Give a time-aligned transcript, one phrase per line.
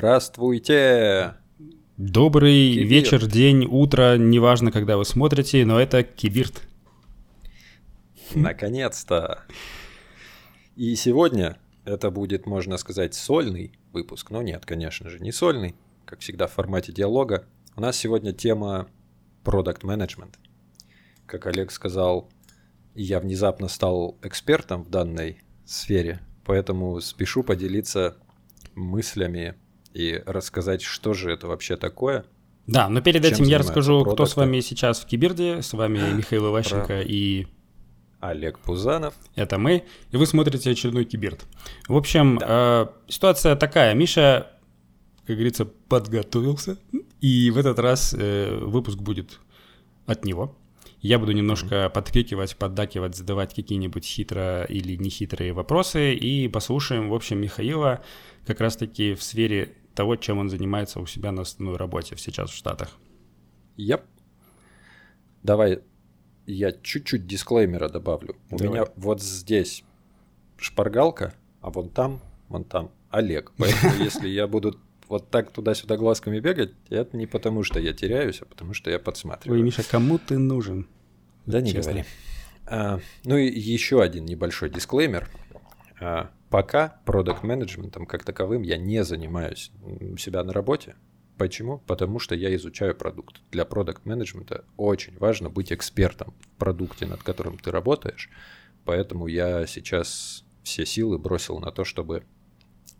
[0.00, 1.34] Здравствуйте!
[1.98, 2.88] Добрый Кибирт.
[2.88, 6.62] вечер, день, утро, неважно, когда вы смотрите, но это Кибирт.
[8.34, 9.42] Наконец-то!
[10.74, 15.74] И сегодня это будет, можно сказать, сольный выпуск, но нет, конечно же, не сольный,
[16.06, 17.44] как всегда в формате диалога.
[17.76, 18.88] У нас сегодня тема
[19.44, 20.36] Product Management.
[21.26, 22.30] Как Олег сказал,
[22.94, 28.16] я внезапно стал экспертом в данной сфере, поэтому спешу поделиться
[28.74, 29.56] мыслями
[29.92, 32.24] и рассказать, что же это вообще такое.
[32.66, 34.14] Да, но перед этим я расскажу, продукты.
[34.14, 35.62] кто с вами сейчас в Кибирде.
[35.62, 37.02] С вами Михаил Иващенко Про...
[37.02, 37.46] и...
[38.20, 39.14] Олег Пузанов.
[39.34, 39.84] Это мы.
[40.10, 41.46] И вы смотрите очередной Кибирд.
[41.88, 42.92] В общем, да.
[43.08, 43.94] э, ситуация такая.
[43.94, 44.50] Миша,
[45.26, 46.76] как говорится, подготовился.
[47.20, 49.40] И в этот раз э, выпуск будет
[50.06, 50.54] от него.
[51.00, 51.90] Я буду немножко mm-hmm.
[51.90, 56.14] подкрикивать, поддакивать, задавать какие-нибудь хитро или нехитрые вопросы.
[56.14, 58.02] И послушаем, в общем, Михаила
[58.46, 62.54] как раз-таки в сфере того, чем он занимается у себя на основной работе сейчас в
[62.54, 62.90] Штатах.
[63.78, 64.02] Yep.
[65.42, 65.80] Давай
[66.46, 68.36] я чуть-чуть дисклеймера добавлю.
[68.50, 68.72] У Давай.
[68.72, 69.84] меня вот здесь
[70.58, 73.52] шпаргалка, а вон там, вон там Олег.
[73.56, 74.78] Поэтому если я буду
[75.10, 79.00] вот так туда-сюда глазками бегать, это не потому, что я теряюсь, а потому, что я
[79.00, 79.58] подсматриваю.
[79.58, 80.88] Ой, Миша, кому ты нужен?
[81.46, 82.04] Да не говори.
[82.66, 85.28] А, ну и еще один небольшой дисклеймер.
[86.00, 90.94] А, пока продукт менеджментом как таковым я не занимаюсь у себя на работе.
[91.36, 91.78] Почему?
[91.78, 93.40] Потому что я изучаю продукт.
[93.50, 98.30] Для продукт менеджмента очень важно быть экспертом в продукте, над которым ты работаешь.
[98.84, 102.22] Поэтому я сейчас все силы бросил на то, чтобы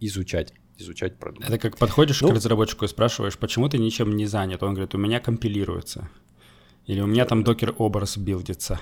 [0.00, 1.48] изучать изучать продукт.
[1.48, 4.62] Это как подходишь ну, к разработчику и спрашиваешь, почему ты ничем не занят?
[4.62, 6.09] Он говорит, у меня компилируется.
[6.87, 8.81] Или у меня там докер-образ билдится.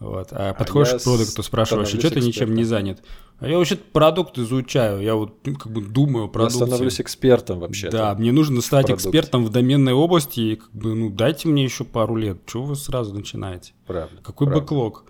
[0.00, 0.28] Вот.
[0.32, 3.02] А, а подходишь к продукту, спрашиваешь, а что ты ничем не занят?
[3.40, 6.60] А я вообще продукт изучаю, я вот ну, как бы думаю о продукте.
[6.60, 7.90] Я становлюсь экспертом вообще.
[7.90, 11.84] Да, мне нужно стать экспертом в доменной области, и как бы, ну, дайте мне еще
[11.84, 12.38] пару лет.
[12.46, 13.72] Чего вы сразу начинаете?
[13.86, 14.20] Правда.
[14.22, 14.62] Какой правда.
[14.62, 15.04] бэклог?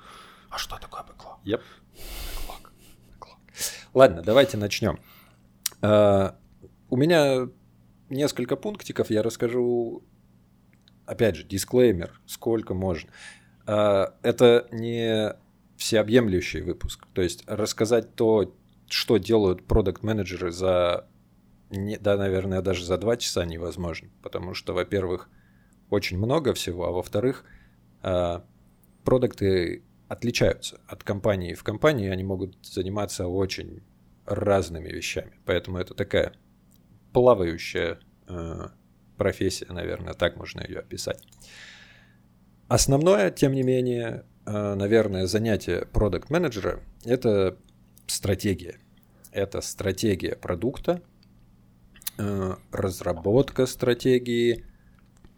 [0.51, 1.39] А что такое бэклог?
[1.45, 1.61] Yep.
[2.47, 2.73] Бэклог.
[3.13, 3.39] бэклог.
[3.93, 4.99] Ладно, давайте начнем.
[5.81, 6.35] Uh,
[6.91, 7.49] у меня
[8.11, 10.03] несколько пунктиков, я расскажу,
[11.07, 13.11] опять же, дисклеймер, сколько можно.
[13.67, 15.35] А, это не
[15.77, 17.07] всеобъемлющий выпуск.
[17.13, 18.55] То есть рассказать то,
[18.89, 21.07] что делают продукт-менеджеры за,
[21.71, 24.09] да, наверное, даже за два часа невозможно.
[24.23, 25.29] Потому что, во-первых,
[25.91, 27.45] очень много всего, а во-вторых,
[28.03, 28.45] а,
[29.05, 33.83] продукты отличаются от компании в компании, они могут заниматься очень
[34.29, 35.33] разными вещами.
[35.45, 36.35] Поэтому это такая
[37.13, 38.73] плавающая а,
[39.17, 41.23] профессия, наверное, так можно ее описать.
[42.69, 47.57] Основное, тем не менее, э, наверное, занятие продукт менеджера это
[48.07, 48.79] стратегия.
[49.33, 51.03] Это стратегия продукта,
[52.19, 54.67] э, разработка стратегии,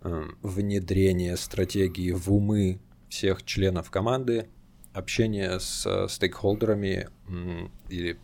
[0.02, 4.48] э, внедрение стратегии в умы всех членов команды,
[4.92, 7.08] общение с стейкхолдерами
[7.88, 8.18] или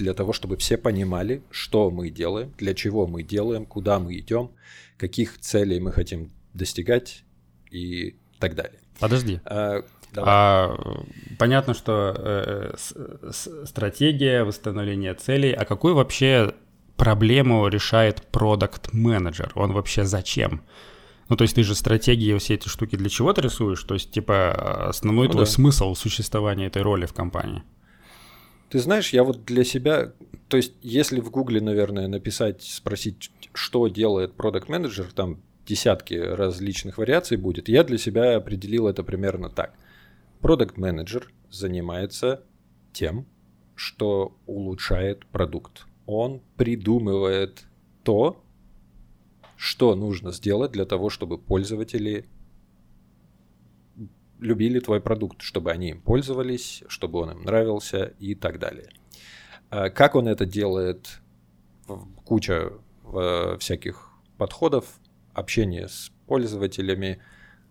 [0.00, 4.50] для того, чтобы все понимали, что мы делаем, для чего мы делаем, куда мы идем,
[4.96, 7.24] каких целей мы хотим достигать
[7.70, 8.80] и так далее.
[8.98, 9.40] Подожди.
[9.44, 9.84] А,
[10.16, 10.76] А,
[11.38, 12.92] понятно, что э, с,
[13.30, 16.54] с, стратегия восстановления целей, а какую вообще
[16.96, 20.62] проблему решает продукт менеджер Он вообще зачем?
[21.28, 23.84] Ну, то есть ты же стратегии, все эти штуки для чего ты рисуешь?
[23.84, 25.50] То есть, типа, основной ну, твой да.
[25.50, 27.62] смысл существования этой роли в компании?
[28.70, 30.12] Ты знаешь, я вот для себя,
[30.48, 36.98] то есть, если в Гугле, наверное, написать, спросить, что делает продукт менеджер там десятки различных
[36.98, 37.68] вариаций будет.
[37.68, 39.74] Я для себя определил это примерно так.
[40.40, 42.42] Продукт менеджер занимается
[42.92, 43.26] тем,
[43.74, 45.86] что улучшает продукт.
[46.06, 47.64] Он придумывает
[48.04, 48.42] то,
[49.56, 52.26] что нужно сделать для того, чтобы пользователи
[54.40, 58.90] любили твой продукт, чтобы они им пользовались, чтобы он им нравился и так далее.
[59.70, 61.20] А как он это делает?
[62.24, 62.72] Куча
[63.58, 64.86] всяких подходов
[65.34, 67.20] общение с пользователями,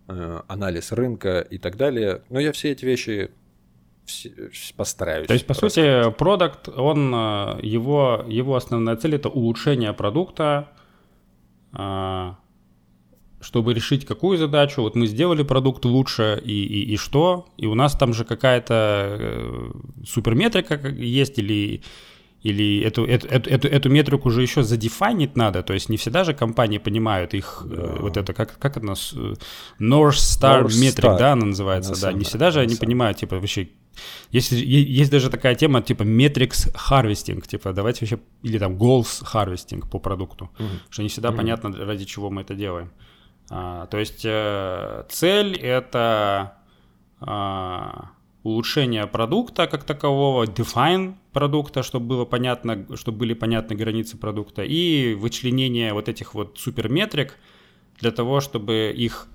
[0.08, 2.22] э, анализ рынка и так далее.
[2.28, 3.30] Но я все эти вещи
[4.76, 5.28] постараюсь.
[5.28, 10.68] То есть, по сути, продукт, он, э, его, его основная цель это улучшение продукта,
[11.72, 12.34] э,
[13.40, 14.82] чтобы решить какую задачу.
[14.82, 17.46] Вот мы сделали продукт лучше, и, и, и что?
[17.56, 19.72] И у нас там же какая-то
[20.06, 21.82] суперметрика есть, или
[22.42, 26.24] Или эту, эту, эту, эту, эту метрику уже еще задефайнить надо, то есть не всегда
[26.24, 28.02] же компании понимают их, э, да.
[28.02, 29.34] вот это, как, как это у нас, э,
[29.78, 31.18] North Star North Metric, Star.
[31.18, 33.68] да, она называется, на да, не всегда же они понимают, типа, вообще,
[34.32, 39.82] есть, есть даже такая тема, типа, metrics harvesting, типа, давайте вообще, или там goals harvesting
[39.90, 40.78] по продукту, mm-hmm.
[40.88, 41.36] что не всегда mm-hmm.
[41.36, 42.88] понятно, ради чего мы это делаем.
[43.50, 46.56] А, то есть э, цель— это...
[47.20, 48.12] А,
[48.42, 55.14] улучшение продукта как такового, define продукта, чтобы было понятно, чтобы были понятны границы продукта, и
[55.14, 57.36] вычленение вот этих вот суперметрик
[57.98, 59.28] для того, чтобы их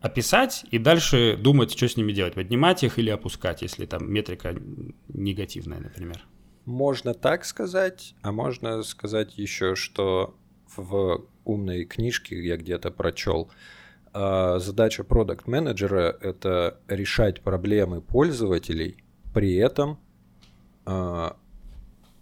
[0.00, 4.54] описать и дальше думать, что с ними делать, поднимать их или опускать, если там метрика
[5.08, 6.24] негативная, например.
[6.66, 10.36] Можно так сказать, а можно сказать еще, что
[10.76, 13.50] в умной книжке я где-то прочел,
[14.12, 18.96] а, задача продукт менеджера это решать проблемы пользователей,
[19.32, 19.98] при этом
[20.86, 21.36] а,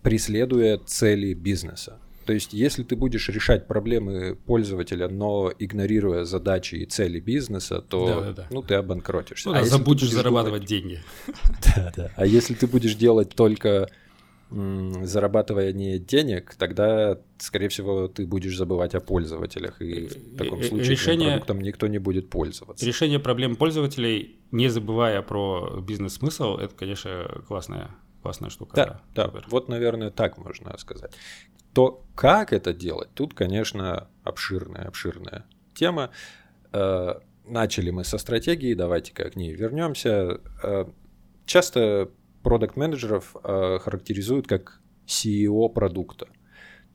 [0.02, 1.98] преследуя цели бизнеса.
[2.24, 8.06] То есть, если ты будешь решать проблемы пользователя, но игнорируя задачи и цели бизнеса, то
[8.06, 8.46] да, да, да.
[8.50, 9.48] ну ты обанкротишься.
[9.48, 10.84] Ну, да, а забудешь зарабатывать делать...
[10.84, 11.00] деньги.
[11.76, 12.10] Да, да.
[12.16, 13.88] А если ты будешь делать только
[14.52, 20.62] зарабатывая не денег, тогда, скорее всего, ты будешь забывать о пользователях, и в таком э,
[20.62, 22.84] э, случае решение, продуктом никто не будет пользоваться.
[22.84, 27.90] Решение проблем пользователей, не забывая про бизнес-смысл, это, конечно, классная,
[28.22, 28.76] классная штука.
[28.76, 29.40] Да, да, да.
[29.48, 31.14] вот, наверное, так можно сказать.
[31.72, 36.10] То, как это делать, тут, конечно, обширная, обширная тема.
[36.72, 37.14] Э,
[37.46, 40.40] начали мы со стратегии, давайте-ка к ней вернемся.
[41.46, 42.10] Часто
[42.42, 46.28] продукт менеджеров э, характеризуют как CEO продукта.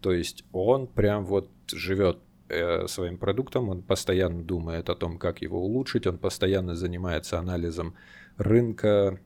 [0.01, 5.41] То есть он прям вот живет э, своим продуктом, он постоянно думает о том, как
[5.41, 7.95] его улучшить, он постоянно занимается анализом
[8.37, 9.19] рынка,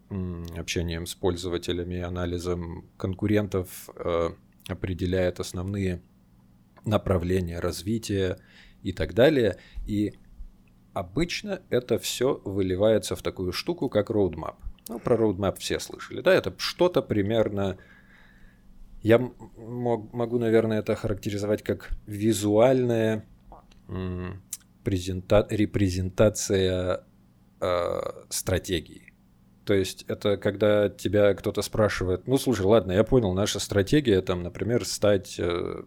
[0.57, 4.29] общением с пользователями, анализом конкурентов, э,
[4.69, 6.01] определяет основные
[6.85, 8.37] направления развития
[8.83, 9.57] и так далее.
[9.85, 10.13] И
[10.93, 14.55] обычно это все выливается в такую штуку, как roadmap–
[14.87, 17.77] ну, про roadmap все слышали, да, это что-то примерно...
[19.01, 23.25] Я мог, могу, наверное, это характеризовать как визуальная
[24.83, 25.47] презента...
[25.49, 27.03] репрезентация
[27.59, 27.99] э,
[28.29, 29.13] стратегии.
[29.65, 34.43] То есть это когда тебя кто-то спрашивает, ну слушай, ладно, я понял, наша стратегия там,
[34.43, 35.83] например, стать э,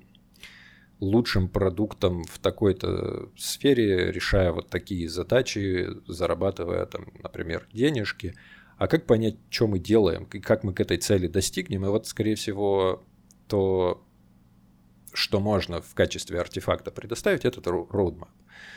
[0.99, 8.35] лучшим продуктом в такой-то сфере, решая вот такие задачи, зарабатывая там, например, денежки–
[8.79, 11.85] а как понять, что мы делаем, и как мы к этой цели достигнем?
[11.85, 13.03] И вот, скорее всего,
[13.49, 14.05] то,
[15.13, 18.29] что можно в качестве артефакта предоставить, это roadmap.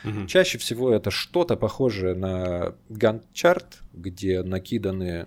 [0.04, 0.26] Угу.
[0.26, 5.26] Чаще всего это что-то похожее на Gantt-чарт, где накиданы,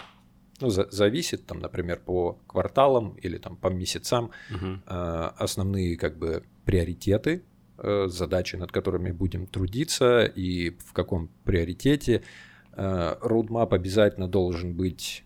[0.61, 4.79] ну, за, зависит там, например, по кварталам или там по месяцам угу.
[4.85, 7.43] э, основные как бы приоритеты,
[7.77, 12.23] э, задачи, над которыми будем трудиться и в каком приоритете
[12.75, 15.23] roadmap э, обязательно должен быть...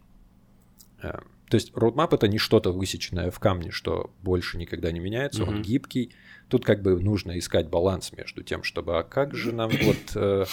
[1.01, 1.19] Э,
[1.49, 5.49] то есть roadmap это не что-то высеченное в камне, что больше никогда не меняется, mm-hmm.
[5.49, 6.13] он гибкий.
[6.49, 10.45] Тут как бы нужно искать баланс между тем, чтобы а как же нам вот э,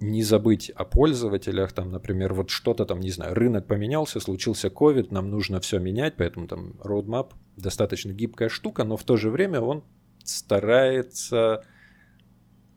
[0.00, 5.08] не забыть о пользователях, там, например, вот что-то там, не знаю, рынок поменялся, случился COVID,
[5.10, 9.60] нам нужно все менять, поэтому там roadmap достаточно гибкая штука, но в то же время
[9.60, 9.84] он
[10.24, 11.64] старается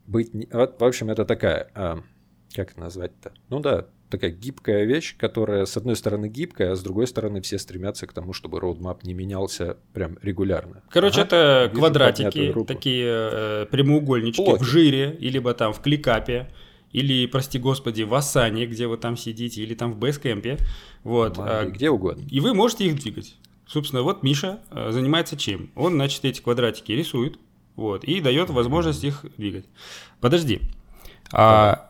[0.06, 0.30] быть...
[0.52, 2.02] В общем, это такая а,
[2.54, 3.32] как это назвать-то?
[3.48, 7.58] Ну да, такая гибкая вещь, которая с одной стороны гибкая, а с другой стороны все
[7.58, 10.82] стремятся к тому, чтобы roadmap не менялся прям регулярно.
[10.90, 14.62] Короче, ага, это квадратики, такие э, прямоугольнички Блоки.
[14.62, 16.48] в жире, или либо там в кликапе,
[16.92, 20.58] или, прости господи, в Асане, где вы там сидите, или там в Бейскэмпе.
[21.04, 21.36] Вот.
[21.38, 22.24] а, где угодно.
[22.30, 23.36] И вы можете их двигать.
[23.66, 25.70] Собственно, вот Миша э, занимается чем?
[25.76, 27.38] Он, значит, эти квадратики рисует,
[27.76, 29.66] вот, и дает возможность их двигать.
[30.20, 30.62] Подожди.
[31.30, 31.87] А,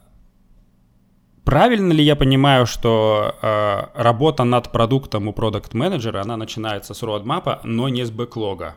[1.49, 7.62] Правильно ли я понимаю, что э, работа над продуктом у продукт-менеджера, она начинается с роадмапа,
[7.64, 8.75] но не с бэклога?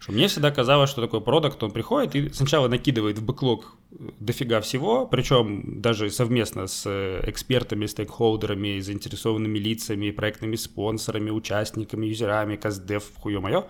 [0.00, 3.76] Что мне всегда казалось, что такой продукт, он приходит и сначала накидывает в бэклог
[4.18, 12.56] дофига всего, причем даже совместно с э, экспертами, стейкхолдерами, заинтересованными лицами, проектными спонсорами, участниками, юзерами,
[12.56, 13.68] каздев, хуё моё.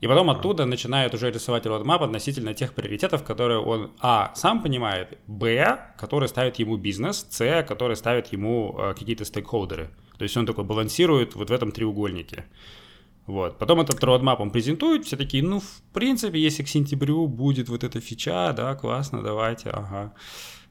[0.00, 5.18] И потом оттуда начинает уже рисовать roadmap относительно тех приоритетов, которые он, а, сам понимает,
[5.26, 9.90] б, который ставит ему бизнес, с, который ставит ему э, какие-то стейкхолдеры.
[10.16, 12.44] То есть он такой балансирует вот в этом треугольнике.
[13.26, 13.58] Вот.
[13.58, 17.82] Потом этот roadmap он презентует, все такие, ну, в принципе, если к сентябрю будет вот
[17.84, 20.14] эта фича, да, классно, давайте, ага.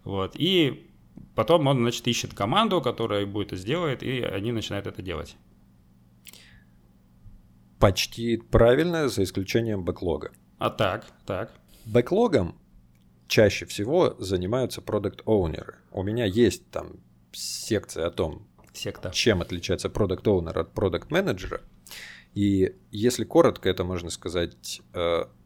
[0.05, 0.35] Вот.
[0.35, 0.89] И
[1.35, 5.35] потом он, значит, ищет команду, которая будет это сделает, и они начинают это делать.
[7.79, 10.31] Почти правильно, за исключением бэклога.
[10.57, 11.51] А так, так.
[11.85, 12.57] Бэклогом
[13.27, 15.75] чаще всего занимаются продукт-оунеры.
[15.91, 16.99] У меня есть там
[17.31, 19.11] секция о том, Секта.
[19.11, 21.61] чем отличается продукт-оунер от продукт-менеджера.
[22.33, 24.81] И если коротко, это можно сказать,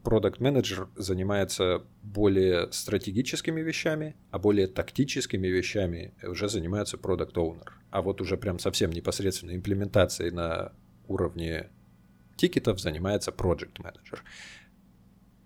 [0.03, 7.73] продукт-менеджер занимается более стратегическими вещами, а более тактическими вещами уже занимается продукт-оунер.
[7.91, 10.73] А вот уже прям совсем непосредственно имплементацией на
[11.07, 11.69] уровне
[12.41, 14.23] тикетов занимается project менеджер.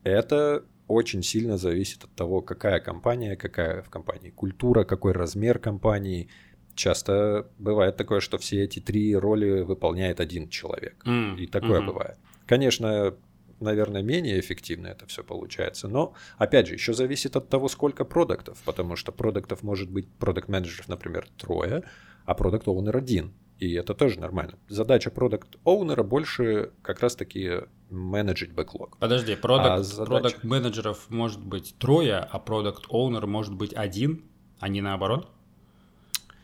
[0.04, 6.30] Это очень сильно зависит от того, какая компания, какая в компании культура, какой размер компании.
[6.76, 11.04] Часто бывает такое, что все эти три роли выполняет один человек.
[11.06, 11.38] Mm.
[11.38, 11.88] И такое Мгм.
[11.88, 12.18] бывает.
[12.46, 13.16] Конечно,
[13.60, 18.62] наверное, менее эффективно это все получается, но, опять же, еще зависит от того, сколько продуктов,
[18.66, 21.84] потому что продуктов может быть, продукт-менеджеров, например, трое,
[22.26, 23.34] а продукт-оунер один.
[23.60, 24.58] И это тоже нормально.
[24.68, 28.98] Задача продукт-оунера больше как раз-таки менеджить бэклог.
[28.98, 34.26] Подожди, А продукт, продукт менеджеров может быть трое, а продукт оунер может быть один,
[34.60, 35.30] а не наоборот?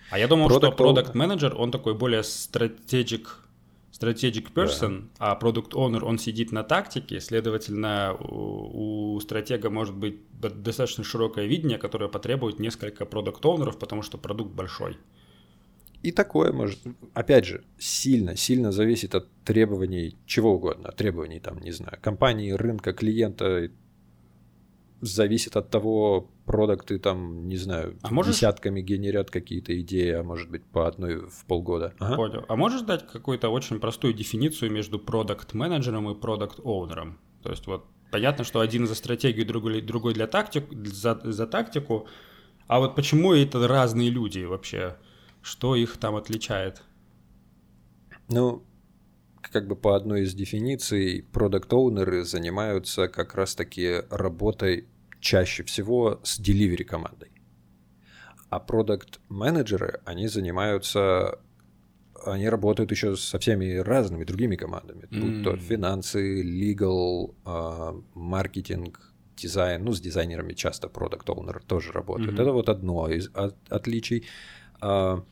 [0.09, 0.75] А я думал, что Product owner.
[0.75, 3.27] продукт менеджер, он такой более strategic,
[3.91, 10.19] strategic person, а продукт оунер, он сидит на тактике, следовательно, у, у стратега может быть
[10.31, 14.97] достаточно широкое видение, которое потребует несколько продукт оунеров, потому что продукт большой.
[16.03, 16.79] И такое может,
[17.13, 22.51] опять же, сильно, сильно зависит от требований чего угодно, от требований там, не знаю, компании,
[22.51, 23.69] рынка, клиента,
[25.01, 30.49] зависит от того, продукты там, не знаю, А можешь- десятками генерят какие-то идеи, а может
[30.49, 31.93] быть по одной в полгода.
[31.99, 32.15] Ага.
[32.15, 32.45] Понял.
[32.47, 37.19] А можешь дать какую-то очень простую дефиницию между продукт менеджером и продукт оунером?
[37.43, 42.07] То есть вот понятно, что один за стратегию, другой, другой для тактик, за, за тактику.
[42.67, 44.97] А вот почему это разные люди вообще?
[45.41, 46.81] Что их там отличает?
[48.29, 48.63] Ну,
[49.41, 54.87] как бы по одной из дефиниций, продукт-оунеры занимаются как раз-таки работой
[55.19, 57.31] чаще всего с delivery командой.
[58.49, 61.39] А продукт-менеджеры, они занимаются,
[62.25, 69.83] они работают еще со всеми разными другими командами, будь то финансы, legal, а, маркетинг, дизайн.
[69.83, 72.33] Ну, с дизайнерами часто продукт-оунер тоже работает.
[72.33, 72.41] Мгм.
[72.41, 74.25] Это вот одно из от- отличий.
[74.81, 75.23] А,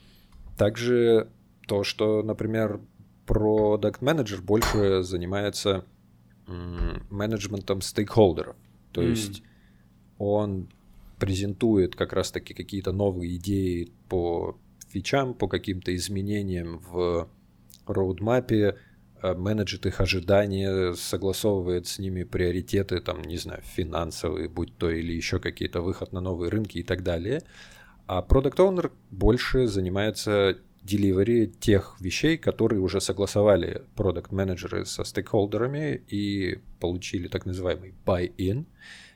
[0.57, 1.29] Также
[1.67, 2.81] то, что, например,
[3.25, 5.85] продукт менеджер больше занимается
[6.47, 8.55] менеджментом стейкхолдеров.
[8.91, 9.09] То М.
[9.09, 9.43] есть
[10.17, 10.69] он
[11.19, 17.29] презентует как раз-таки какие-то новые идеи по фичам, по каким-то изменениям в
[17.85, 18.77] роудмапе,
[19.21, 25.13] э, менеджит их ожидания, согласовывает с ними приоритеты, там, не знаю, финансовые, будь то или
[25.13, 27.43] еще какие-то выход на новые рынки и так далее.
[28.09, 36.01] А Product Owner больше занимается деливери тех вещей, которые уже согласовали продукт менеджеры со стейкхолдерами
[36.07, 38.65] и получили так называемый buy-in.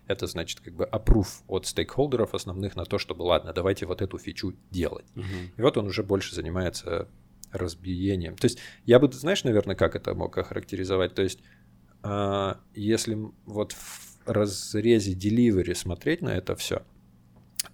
[0.05, 4.19] Это значит как бы approve от стейкхолдеров основных на то, чтобы ладно, давайте вот эту
[4.19, 5.07] фичу делать.
[5.57, 7.07] И вот он уже больше занимается
[7.51, 8.35] разбиением.
[8.35, 11.15] То есть я бы, знаешь, наверное, как это мог охарактеризовать?
[11.15, 11.39] То есть
[12.03, 16.83] а, если вот в разрезе delivery смотреть на это все,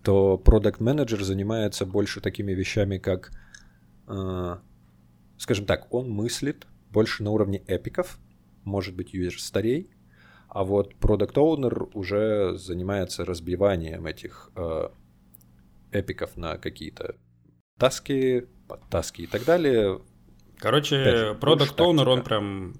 [0.03, 3.31] то продукт менеджер занимается больше такими вещами, как,
[4.07, 4.61] а,
[5.37, 8.19] скажем так, он мыслит больше на уровне эпиков,
[8.63, 9.89] может быть, юзер старей,
[10.47, 14.91] а вот продукт оунер уже занимается разбиванием этих а,
[15.91, 17.15] эпиков на какие-то
[17.77, 20.01] таски, подтаски и так далее.
[20.59, 22.35] Короче, продукт больше оунер, он тактика.
[22.35, 22.73] прям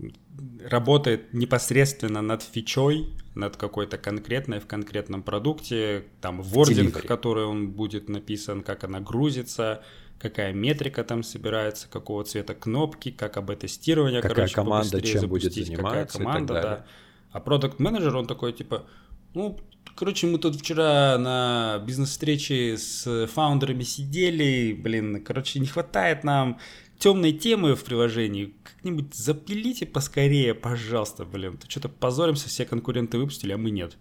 [0.70, 7.08] работает непосредственно над фичой, над какой-то конкретной в конкретном продукте, там вординг, Delivery.
[7.08, 9.82] который он будет написан, как она грузится,
[10.20, 15.54] какая метрика там собирается, какого цвета кнопки, как об тестирование, Какая короче, команда чем будет
[15.54, 16.72] заниматься и какая так команда, далее.
[16.72, 16.86] да.
[17.32, 18.86] А продукт менеджер он такой типа,
[19.34, 19.58] ну,
[19.96, 26.60] короче, мы тут вчера на бизнес-встрече с фаундерами сидели, блин, короче, не хватает нам
[27.00, 28.53] темной темы в приложении.
[28.63, 31.58] Как-нибудь запилите поскорее, пожалуйста, блин.
[31.58, 33.98] То что-то позоримся, все конкуренты выпустили, а мы нет.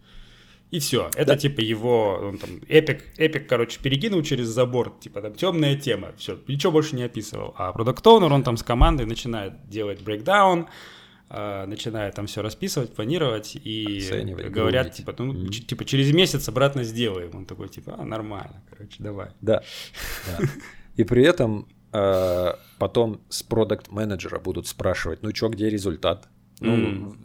[0.71, 1.07] И все.
[1.15, 1.37] Это Да.
[1.37, 6.39] типа его, он там, эпик, эпик, короче, перекинул через забор, типа там темная тема, все,
[6.47, 7.55] ничего больше не описывал.
[7.57, 10.67] А продукт оунер он там с командой начинает делать брейкдаун,
[11.31, 15.07] а, начинает там все расписывать, планировать и Оценивать, говорят, грузить.
[15.07, 15.49] типа, ну, Мгм.
[15.51, 17.31] ч- типа, через месяц обратно сделаем.
[17.35, 19.29] Он такой, типа, а, нормально, короче, давай.
[19.41, 19.63] Да.
[20.97, 26.29] И при этом э, потом с продукт менеджера будут спрашивать, ну чё, где результат?
[26.61, 27.19] Ну, М.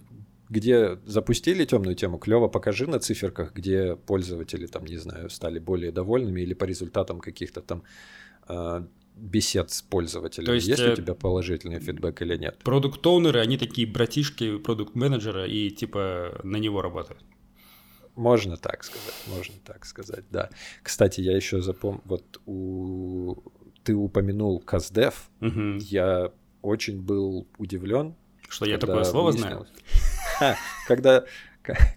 [0.50, 5.92] где запустили темную тему, клево покажи на циферках, где пользователи, там, не знаю, стали более
[5.92, 7.84] довольными или по результатам каких-то там
[8.48, 10.46] э, бесед с пользователями?
[10.48, 12.60] То есть, есть э, у тебя положительный фидбэк или нет?
[12.64, 17.24] Продукт-оунеры, они такие братишки продукт-менеджера и типа на него работают.
[18.16, 20.50] Можно так сказать, можно так сказать, да.
[20.84, 23.38] Кстати, я еще запомнил, вот у...
[23.84, 25.78] ты упомянул Каздев, Мгм.
[25.78, 28.16] я очень был удивлен,
[28.50, 29.60] Что я такое слово знаю?
[29.60, 29.84] выяснилось-
[30.40, 30.56] Ха,
[30.88, 31.26] когда,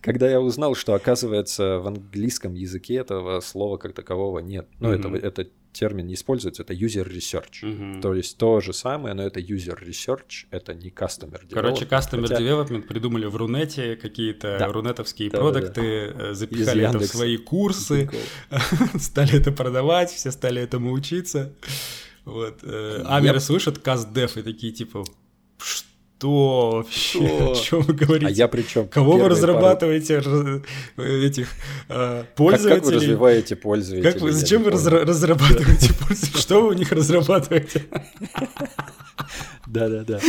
[0.02, 4.68] когда я узнал, что, оказывается, в английском языке этого слова как такового нет.
[4.80, 5.16] Ну, это, Мгм.
[5.16, 5.46] это
[5.78, 7.62] термин не используется, это user research.
[7.62, 8.00] Мгм.
[8.00, 12.22] То есть то же самое, но это user research, это не customer Короче, development, Customer
[12.28, 14.66] хотя- Development придумали в Рунете какие-то Да.
[14.72, 18.10] рунетовские Да, да, продукты, э, запихали это в свои курсы,
[18.98, 21.52] стали это продавать, все стали этому учиться.
[22.24, 22.58] Вот.
[22.64, 25.04] э, Амеры слышат CastDev и такие типа,
[25.58, 25.86] что
[26.22, 27.52] вообще, Что?
[27.52, 28.26] о чем вы говорите?
[28.26, 30.62] А я причем Кого вы разрабатываете р-
[30.96, 31.48] этих
[31.88, 32.96] э, Как, как вы пользователей?
[32.96, 34.12] развиваете пользователей?
[34.12, 36.40] Как вы, зачем вы разра- разрабатываете пользователей?
[36.40, 37.84] Что вы у них разрабатываете?
[39.66, 40.20] Да-да-да.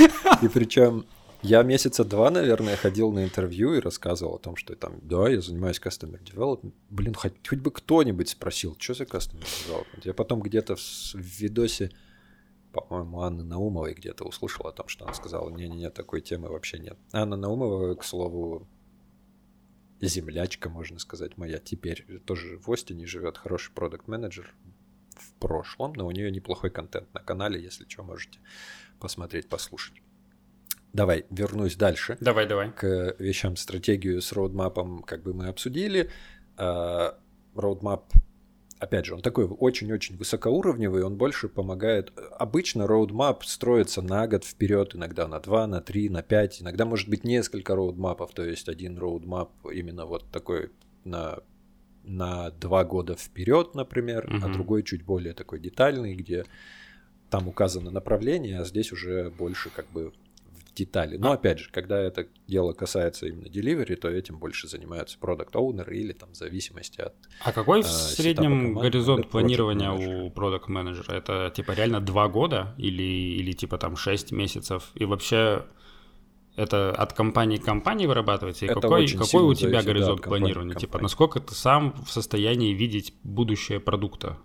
[0.42, 1.06] И причем
[1.44, 5.40] я месяца два, наверное, ходил на интервью и рассказывал о том, что там, да, я
[5.42, 6.74] занимаюсь customer development.
[6.90, 10.02] Блин, хоть, хоть бы кто-нибудь спросил, что за customer development.
[10.04, 11.92] Я потом где-то в видосе,
[12.72, 16.98] по-моему, Анны Наумовой где-то услышал о том, что она сказала, не-не-не, такой темы вообще нет.
[17.12, 18.68] Анна Наумова, к слову,
[20.02, 24.54] землячка, можно сказать, моя теперь тоже в Остине живет, хороший продукт менеджер
[25.16, 28.40] в прошлом, но у нее неплохой контент на канале, если что, можете
[29.00, 30.02] посмотреть, послушать.
[30.94, 32.72] Давай, вернусь дальше Давай, давай.
[32.72, 33.56] к вещам.
[33.56, 36.10] Стратегию с роудмапом как бы мы обсудили.
[36.56, 37.20] А,
[37.56, 38.12] Роудмап,
[38.80, 42.12] опять же, он такой очень-очень высокоуровневый, он больше помогает.
[42.38, 47.10] Обычно роудмап строится на год вперед, иногда на 2, на 3, на 5, иногда может
[47.10, 50.72] быть несколько роудмапов, то есть один роудмап именно вот такой
[51.04, 51.40] на
[52.04, 54.54] на два года вперед, например, а Мгм.
[54.54, 56.46] другой чуть более такой детальный, где
[57.30, 60.14] там указано направление, а здесь уже больше как бы
[60.78, 61.18] детали.
[61.18, 65.98] Но опять же, когда это дело касается именно delivery, то этим больше занимаются продукт оунеры
[65.98, 67.14] или там в зависимости от...
[67.44, 71.14] А какой в э, среднем команд, горизонт планирования у продукт менеджера?
[71.14, 74.92] Это типа реально два года или, или типа там 6 месяцев?
[74.96, 75.66] И вообще
[76.56, 78.66] это от компании к компании вырабатывается?
[78.66, 80.76] И Это какой, какой у тебя да, горизонт к планирования?
[80.76, 84.38] Типа насколько ты сам в состоянии видеть будущее продукта?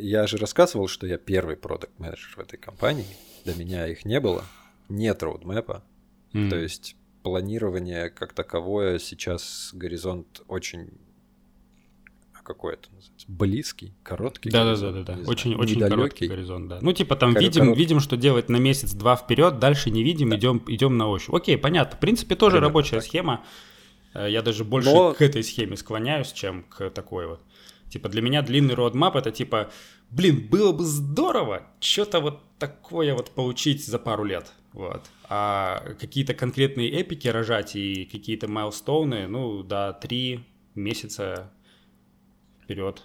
[0.00, 3.06] Я же рассказывал, что я первый продукт менеджер в этой компании.
[3.44, 4.44] До меня их не было.
[4.88, 5.82] Нет роудмэпа.
[6.34, 6.50] М.
[6.50, 10.90] То есть планирование как таковое сейчас горизонт очень...
[12.34, 13.26] а Какой это называется?
[13.28, 14.50] Близкий, короткий.
[14.50, 15.12] Да, да, да, горизонт, да, да.
[15.18, 16.78] не знаю, Очень, очень короткий горизонт, да.
[16.80, 17.78] Ну, типа там Коро- видим, короткий.
[17.80, 21.34] видим, что делать на месяц-два вперед, дальше не видим, идем, идем на ощупь.
[21.34, 21.96] Окей, понятно.
[21.96, 23.04] В принципе, тоже Примерно рабочая так.
[23.04, 23.44] схема.
[24.14, 27.40] Э, Я даже больше Но- к этой схеме склоняюсь, чем к такой вот.
[27.90, 29.70] Типа для меня длинный роадмап это типа,
[30.10, 34.52] блин, было бы здорово что-то вот такое вот получить за пару лет.
[34.72, 35.06] Вот.
[35.28, 41.50] А какие-то конкретные эпики рожать и какие-то майлстоуны, ну, да, три месяца
[42.62, 43.02] вперед.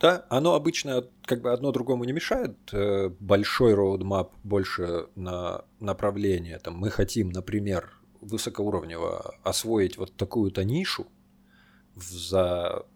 [0.00, 2.56] Да, оно обычно как бы одно другому не мешает.
[2.72, 6.58] Э, Большой роудмап больше на направление.
[6.60, 11.06] Там, мы хотим, например, высокоуровнево освоить вот такую-то нишу
[11.96, 12.86] за,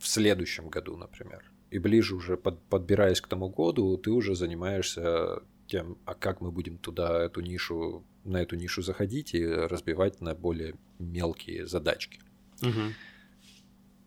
[0.00, 1.44] в следующем году, например.
[1.70, 6.50] И ближе уже под- подбираясь к тому году, ты уже занимаешься тем, а как мы
[6.50, 12.20] будем туда эту нишу, на эту нишу заходить и разбивать на более мелкие задачки.
[12.62, 12.94] Мгм.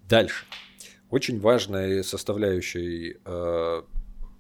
[0.10, 0.46] Дальше.
[1.10, 3.84] Очень важной составляющей э,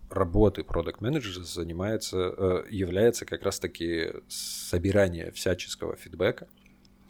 [0.09, 6.47] работы продукт менеджера занимается, э, является как раз-таки собирание всяческого фидбэка.
[6.47, 6.62] Э,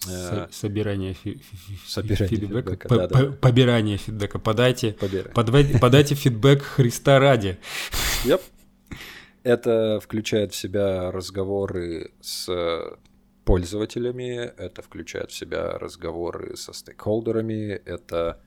[0.03, 1.41] Со- Собирание фи-
[1.87, 2.69] Собирание фидбэка.
[2.71, 3.19] фидбэка, По- да-да.
[3.19, 4.39] по- Побирание фидбэка.
[4.39, 4.95] Подайте,
[5.33, 7.57] подайте фидбэк Христа ради.
[8.25, 8.41] Yep.
[9.43, 12.49] Это включает в себя разговоры с
[13.43, 18.39] пользователями, это включает в себя разговоры со стейкхолдерами, это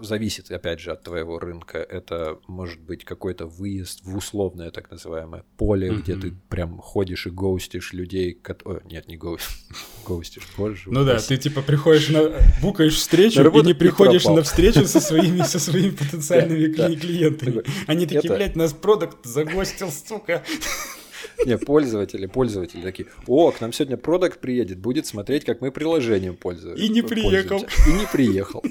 [0.00, 1.78] зависит, опять же, от твоего рынка.
[1.78, 6.20] Это может быть какой-то выезд в условное так называемое поле, где Мгм.
[6.22, 8.34] ты прям ходишь и гоустишь людей.
[8.34, 9.66] кот- О, нет, не гоустишь.
[10.06, 10.82] Гоустишь, боже.
[10.86, 12.32] Ну да, ты типа приходишь на...
[12.62, 17.62] букаешь встречу и не приходишь на встречу со своими, со своими потенциальными клиентами.
[17.86, 20.44] Они такие, блядь, нас продукт загостил, сука.
[21.44, 26.36] Не, пользователи, пользователи такие, о, к нам сегодня продукт приедет, будет смотреть, как мы приложением
[26.36, 26.82] пользуемся.
[26.82, 27.58] И не приехал.
[27.58, 28.62] И не приехал.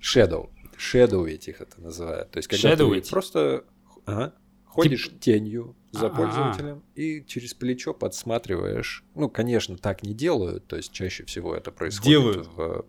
[0.00, 0.48] Shadow.
[0.78, 2.30] Shadow этих это называют.
[2.30, 3.64] То есть, когда ты просто
[4.06, 9.04] ага, ходишь тенью за пользователем и через плечо подсматриваешь.
[9.14, 12.46] Ну, конечно, так не делают, то есть чаще всего это происходит Делают.
[12.56, 12.86] в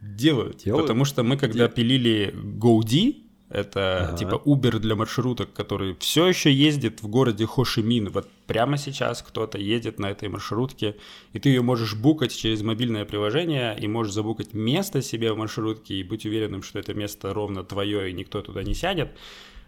[0.00, 0.58] Делают.
[0.58, 0.84] Делают?
[0.84, 1.74] Потому что мы, когда Где?
[1.76, 3.23] пилили GoD,
[3.54, 4.16] это Ага.
[4.18, 8.10] типа Uber для маршруток, который все еще ездит в городе Хошимин.
[8.10, 10.96] Вот прямо сейчас кто-то едет на этой маршрутке,
[11.32, 15.94] и ты ее можешь букать через мобильное приложение, и можешь забукать место себе в маршрутке,
[15.94, 19.12] и быть уверенным, что это место ровно твое, и никто туда не сядет.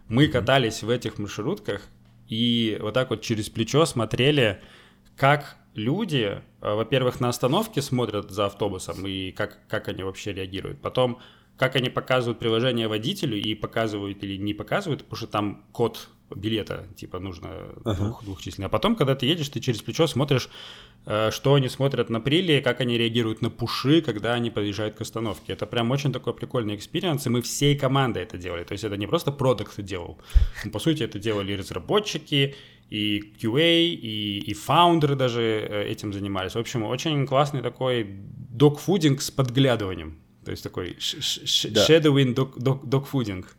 [0.08, 1.82] Мы катались в этих маршрутках,
[2.28, 4.60] и вот так вот через плечо смотрели,
[5.16, 10.80] как люди, э, во-первых, на остановке смотрят за автобусом и как, как они вообще реагируют.
[10.80, 11.18] Потом,
[11.56, 16.86] как они показывают приложение водителю и показывают или не показывают, потому что там код билета,
[16.96, 17.48] типа, нужно
[17.84, 17.94] Ага.
[17.94, 18.66] двух, двухчисленный.
[18.66, 20.48] А потом, когда ты едешь, ты через плечо смотришь,
[21.06, 25.00] э, что они смотрят на приле, как они реагируют на пуши, когда они подъезжают к
[25.00, 25.52] остановке.
[25.52, 28.64] Это прям очень такой прикольный experience, и мы всей командой это делали.
[28.64, 30.18] То есть это не просто продукт делал.
[30.64, 32.56] Ну, По сути, это делали и разработчики,
[32.90, 36.54] и QA, и, и фаундеры даже э, этим занимались.
[36.54, 38.04] В общем, очень классный такой
[38.50, 40.18] докфудинг с подглядыванием.
[40.46, 41.86] То есть такой Да.
[41.88, 43.56] shadowing док- док- докфудинг.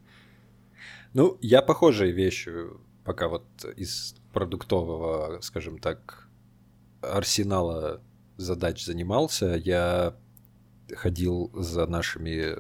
[1.14, 3.44] Ну, я похожей вещью пока вот
[3.76, 6.30] из продуктового, скажем так,
[7.02, 8.02] арсенала
[8.38, 9.56] задач занимался.
[9.56, 10.16] Я
[10.96, 12.56] ходил за нашими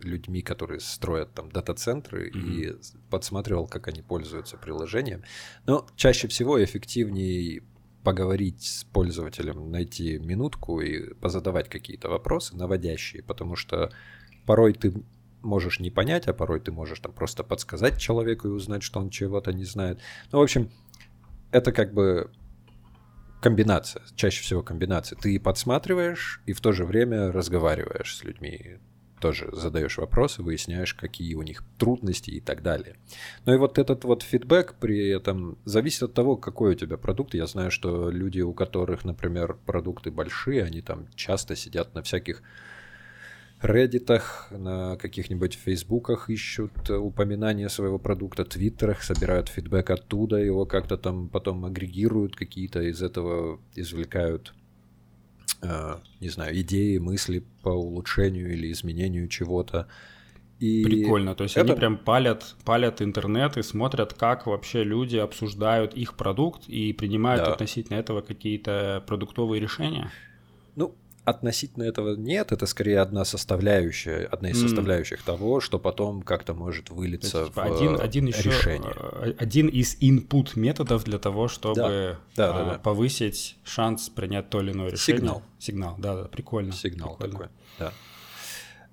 [0.00, 2.76] людьми, которые строят там дата-центры, и
[3.10, 5.24] подсматривал, как они пользуются приложением.
[5.66, 7.64] Но чаще всего эффективнее
[8.04, 13.90] поговорить с пользователем, найти минутку и позадавать какие-то вопросы наводящие, потому что
[14.46, 14.92] порой ты
[15.42, 19.10] можешь не понять, а порой ты можешь там просто подсказать человеку и узнать, что он
[19.10, 20.00] чего-то не знает.
[20.30, 20.70] Ну, в общем,
[21.50, 22.30] это как бы
[23.40, 25.18] комбинация, чаще всего комбинация.
[25.18, 28.78] Ты подсматриваешь и в то же время разговариваешь с людьми,
[29.20, 32.96] тоже задаешь вопросы, выясняешь, какие у них трудности и так далее.
[33.46, 37.34] Ну и вот этот вот фидбэк при этом зависит от того, какой у тебя продукт.
[37.34, 42.42] Я знаю, что люди, у которых, например, продукты большие, они там часто сидят на всяких
[43.62, 51.28] Reddit'ах, на каких-нибудь фейсбуках ищут упоминания своего продукта, твиттерах, собирают фидбэк оттуда, его как-то там
[51.28, 54.52] потом агрегируют какие-то, из этого извлекают,
[56.20, 59.88] не знаю, идеи, мысли по улучшению или изменению чего-то.
[60.60, 61.34] И Прикольно.
[61.34, 66.14] То есть это- они прям палят, палят интернет и смотрят, как вообще люди обсуждают их
[66.14, 67.52] продукт и принимают Да.
[67.52, 70.10] относительно этого какие-то продуктовые решения.
[71.24, 74.68] Относительно этого нет, это скорее одна составляющая, одна из М.
[74.68, 79.34] составляющих того, что потом как-то может вылиться есть, типа, в один, э, один еще решение.
[79.38, 82.78] один из input методов для того, чтобы Да, да, а, да.
[82.78, 85.20] повысить шанс принять то или иное решение.
[85.20, 85.42] Сигнал.
[85.58, 86.72] Сигнал, да, да, прикольно.
[86.72, 87.32] Сигнал прикольно.
[87.38, 87.92] такой, да.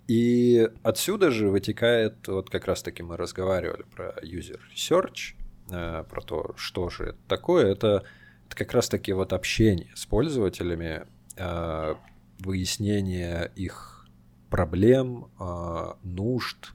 [0.07, 5.35] И отсюда же вытекает, вот как раз-таки мы разговаривали про user research,
[5.69, 7.71] э, про то, что же это такое.
[7.71, 8.03] Это,
[8.47, 11.03] это как раз-таки вот общение с пользователями,
[11.37, 11.95] э,
[12.43, 14.07] выяснение их
[14.49, 16.73] проблем, э, нужд,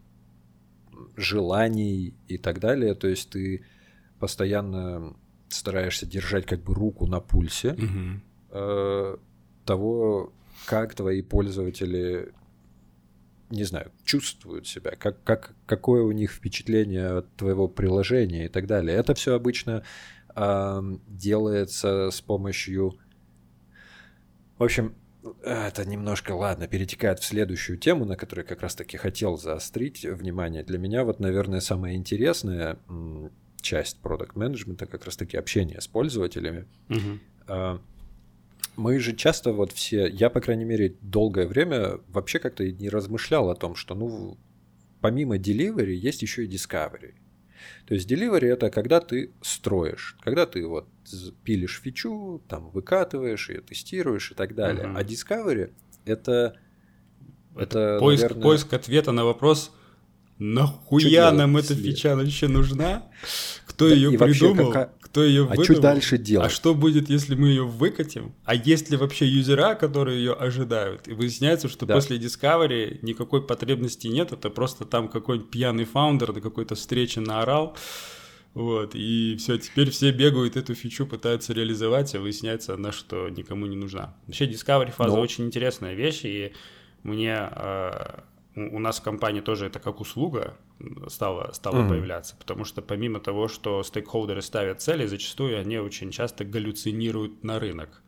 [1.16, 2.94] желаний и так далее.
[2.94, 3.64] То есть ты
[4.18, 5.14] постоянно
[5.48, 8.22] стараешься держать как бы руку на пульсе Мгм.
[8.50, 9.16] э,
[9.64, 10.32] того,
[10.66, 12.32] как твои пользователи,
[13.50, 18.66] не знаю, чувствуют себя, как, как, какое у них впечатление от твоего приложения и так
[18.66, 18.96] далее.
[18.96, 19.82] Это все обычно
[21.08, 22.98] делается с помощью...
[24.58, 24.94] В общем,
[25.42, 30.62] это немножко, ладно, перетекает в следующую тему, на которой как раз-таки хотел заострить внимание.
[30.62, 32.78] Для меня вот, наверное, самая интересная
[33.60, 36.66] часть продукт менеджмента как раз-таки общение с пользователями.
[37.48, 37.80] А,
[38.76, 43.50] Мы же часто вот все, я, по крайней мере, долгое время вообще как-то не размышлял
[43.50, 44.36] о том, что, ну,
[45.00, 47.14] помимо delivery есть еще и discovery.
[47.86, 50.86] То есть delivery это когда ты строишь, когда ты вот
[51.44, 54.86] пилишь фичу, там выкатываешь ее, тестируешь и так далее.
[54.88, 54.96] Мгм.
[54.96, 55.72] А discovery
[56.04, 56.56] это
[57.54, 59.72] Это это, поиск, наверное, поиск ответа на вопрос,
[60.38, 63.04] нахуя нам эта фича вообще нужна?
[63.66, 64.72] Кто Да ее и вообще придумал?
[64.72, 65.64] какая- Кто ее А выдумал?
[65.64, 66.46] что дальше делать?
[66.46, 68.34] А что будет, если мы ее выкатим?
[68.44, 71.08] А есть ли вообще юзера, которые ее ожидают?
[71.08, 71.94] И выясняется, что Да.
[71.94, 77.74] после Discovery никакой потребности нет, это просто там какой-нибудь пьяный фаундер на какой-то встрече наорал.
[78.52, 83.64] Вот, и все, теперь все бегают эту фичу, пытаются реализовать, а выясняется она, что никому
[83.66, 84.14] не нужна.
[84.26, 86.52] Вообще, Discovery фаза Но- очень интересная вещь, и
[87.02, 87.90] мне э,
[88.56, 90.56] у нас в компании тоже это как услуга
[91.08, 91.88] стало, стало Мгм.
[91.90, 97.58] появляться, потому что помимо того, что стейкхолдеры ставят цели, зачастую они очень часто галлюцинируют на
[97.58, 98.02] рынок,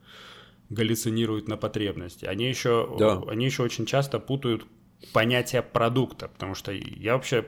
[0.71, 2.25] галлюцинируют на потребности.
[2.25, 3.23] Они еще, Да.
[3.29, 4.65] они еще очень часто путают
[5.13, 7.47] понятие продукта, потому что я вообще,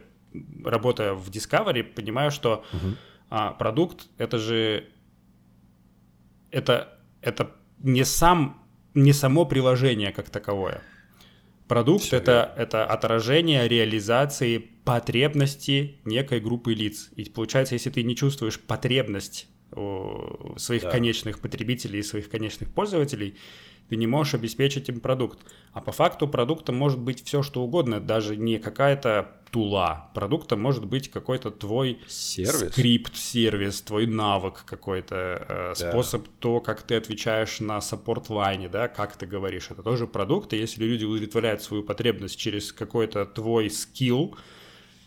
[0.64, 2.96] работая в Discovery, понимаю, что Мгм.
[3.30, 4.84] а, продукт это же
[6.50, 8.56] это, это не сам
[8.94, 10.82] не само приложение как таковое.
[11.70, 17.10] Продукт это, это отражение реализации потребности некой группы лиц.
[17.14, 19.46] И получается, если ты не чувствуешь потребность
[20.56, 20.90] своих да.
[20.90, 23.36] конечных потребителей и своих конечных пользователей,
[23.90, 25.40] ты не можешь обеспечить им продукт.
[25.72, 30.12] А по факту продуктом может быть все, что угодно, даже не какая-то тула.
[30.14, 32.70] Продуктом может быть какой-то твой сервис.
[32.70, 35.90] скрипт, сервис, твой навык какой-то, э, да.
[35.90, 39.72] способ то, как ты отвечаешь на саппорт-лайне, да, как ты говоришь.
[39.72, 44.36] Это тоже продукт, и если люди удовлетворяют свою потребность через какой-то твой скилл,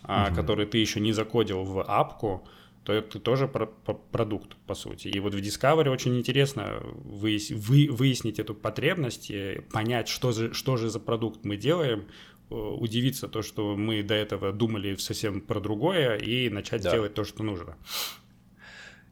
[0.04, 0.36] угу.
[0.36, 2.46] который ты еще не закодил в апку,
[2.84, 5.08] то это тоже про, про продукт, по сути.
[5.08, 9.32] И вот в Discovery очень интересно выяс, вы, выяснить эту потребность,
[9.72, 12.08] понять, что же, что же за продукт мы делаем,
[12.50, 16.92] э, удивиться то, что мы до этого думали совсем про другое, и начать да.
[16.92, 17.78] делать то, что нужно.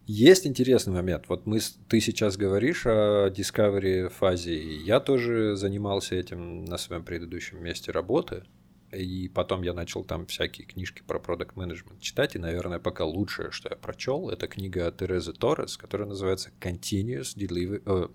[0.05, 1.25] Есть интересный момент.
[1.29, 7.63] Вот мы, ты сейчас говоришь о Discovery фазе, я тоже занимался этим на своем предыдущем
[7.63, 8.43] месте работы.
[8.91, 12.35] И потом я начал там всякие книжки про продукт менеджмент читать.
[12.35, 17.81] И, наверное, пока лучшее, что я прочел, это книга Терезы Торрес, которая называется Continuous Delivery.
[17.85, 18.11] О,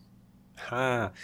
[0.56, 1.14] ха,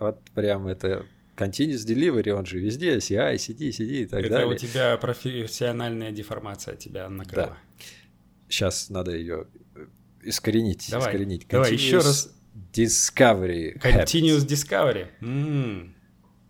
[0.00, 1.04] вот прям это
[1.36, 4.54] Continuous Delivery, он же везде, CI, CD, CD и так это далее.
[4.54, 7.48] Это у тебя профессиональная деформация тебя накрыла.
[7.48, 7.58] Да.
[8.48, 9.86] Сейчас надо ее э,
[10.22, 10.88] искоренить.
[10.90, 11.46] Давай, искоренить.
[11.46, 12.34] давай еще раз.
[12.72, 13.80] Discovery.
[13.80, 14.46] Continuous habits.
[14.46, 15.08] Discovery.
[15.20, 15.92] Mm.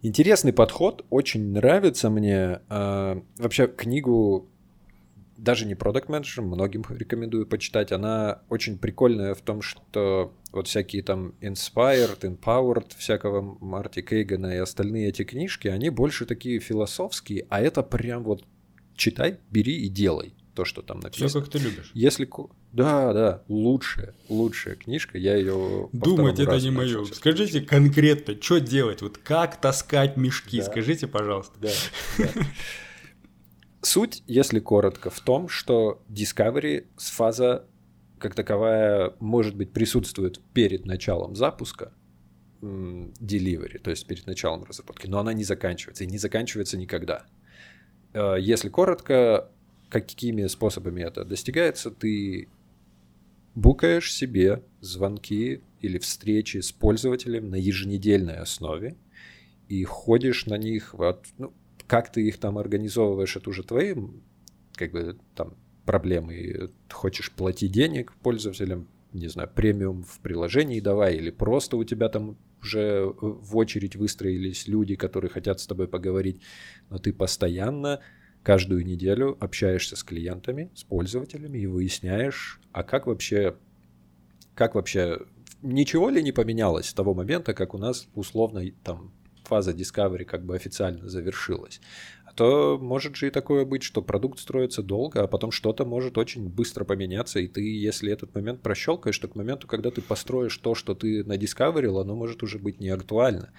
[0.01, 2.61] Интересный подход, очень нравится мне.
[2.69, 4.49] А, вообще книгу
[5.37, 7.91] даже не продукт менеджер многим рекомендую почитать.
[7.91, 14.59] Она очень прикольная в том, что вот всякие там Inspired, Empowered, всякого Марти Кейгана и
[14.59, 18.45] остальные эти книжки, они больше такие философские, а это прям вот
[18.95, 21.29] читай, бери и делай то, что там написано.
[21.29, 21.93] Все, как ты любишь.
[21.95, 22.29] Если...
[22.73, 27.05] Да, да, лучшая, лучшая книжка, я ее Думать это не мое.
[27.05, 30.65] Скажите конкретно, что делать, вот как таскать мешки, да.
[30.65, 31.55] скажите, пожалуйста.
[31.61, 31.71] Да,
[32.19, 32.29] да.
[33.83, 37.69] Суть, если коротко, в том, что Discovery с фаза
[38.19, 41.93] как таковая, может быть, присутствует перед началом запуска,
[42.61, 47.27] delivery, то есть перед началом разработки, но она не заканчивается, и не заканчивается никогда.
[48.13, 49.53] Э, если коротко,
[49.89, 52.49] какими способами это достигается, ты
[53.55, 58.97] букаешь себе звонки или встречи с пользователем на еженедельной основе
[59.69, 61.53] и ходишь на них, вот, ну,
[61.87, 63.95] как ты их там организовываешь, это уже твои,
[64.75, 66.71] как бы, там, проблемы.
[66.91, 72.37] Хочешь платить денег пользователям, не знаю, премиум в приложении давай, или просто у тебя там
[72.63, 76.43] уже в очередь выстроились люди, которые хотят с тобой поговорить,
[76.91, 78.01] но ты постоянно
[78.49, 83.57] каждую неделю общаешься с клиентами, с пользователями и выясняешь, а как вообще,
[84.55, 85.19] как вообще,
[85.61, 89.13] ничего ли не поменялось с того момента, как у нас условно там
[89.45, 91.83] фаза Discovery как бы официально завершилась.
[92.25, 96.17] А то может же и такое быть, что продукт строится долго, а потом что-то может
[96.17, 100.57] очень быстро поменяться, и ты, если этот момент прощелкаешь, то к моменту, когда ты построишь
[100.57, 103.53] то, что ты на Discovery, оно может уже быть не актуально.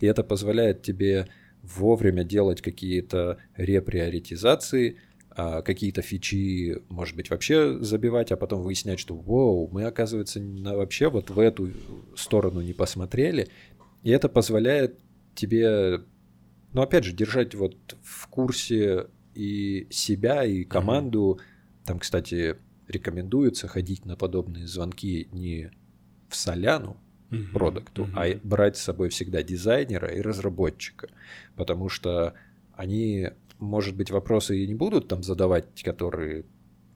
[0.00, 1.28] И это позволяет тебе
[1.62, 4.98] вовремя делать какие-то реприоритизации,
[5.30, 11.08] а какие-то фичи, может быть, вообще забивать, а потом выяснять, что, вау, мы, оказывается, вообще
[11.08, 11.70] вот в эту
[12.16, 13.48] сторону не посмотрели.
[14.02, 14.98] И это позволяет
[15.34, 16.00] тебе,
[16.72, 21.38] ну, опять же, держать вот в курсе и себя, и команду.
[21.38, 21.86] Mm-hmm.
[21.86, 22.56] Там, кстати,
[22.88, 25.70] рекомендуется ходить на подобные звонки не
[26.28, 26.98] в соляну,
[27.32, 27.52] mm-hmm.
[27.52, 28.36] продукту, mm-hmm.
[28.36, 31.08] а брать с собой всегда дизайнера и разработчика,
[31.56, 32.34] потому что
[32.74, 36.44] они, может быть, вопросы и не будут там задавать, которые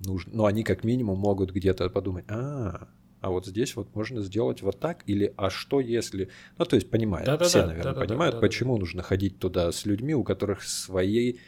[0.04, 2.88] нужны, но они как минимум могут где-то подумать, а,
[3.20, 6.28] а вот здесь вот можно сделать вот так, или а что если...
[6.58, 8.80] Ну, то есть понимают, да, все, да, наверное, да, понимают, да, да, почему да.
[8.80, 11.40] нужно ходить туда с людьми, у которых своей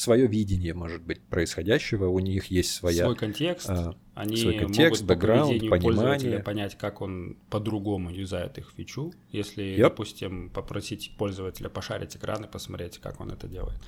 [0.00, 3.04] свое видение, может быть, происходящего, у них есть своя...
[3.04, 6.38] Свой контекст, а, они свой контекст, могут бэкграунд, по понимание.
[6.40, 9.80] понять, как он по-другому юзает их фичу, если, yep.
[9.80, 13.78] допустим, попросить пользователя пошарить экран и посмотреть, как он это делает.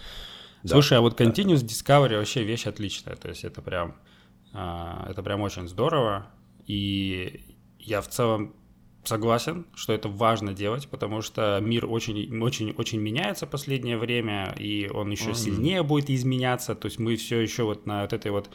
[0.63, 0.75] Да.
[0.75, 3.97] Слушай, а вот Continuous Discovery вообще вещь отличная, то есть это прям,
[4.53, 6.27] а, это прям очень здорово,
[6.67, 7.41] и
[7.79, 8.55] я в целом
[9.05, 14.55] согласен, что это важно делать, потому что мир очень, очень, очень меняется в последнее время,
[14.59, 15.35] и он еще mm-hmm.
[15.35, 16.75] сильнее будет изменяться.
[16.75, 18.51] То есть мы все еще вот на вот этой вот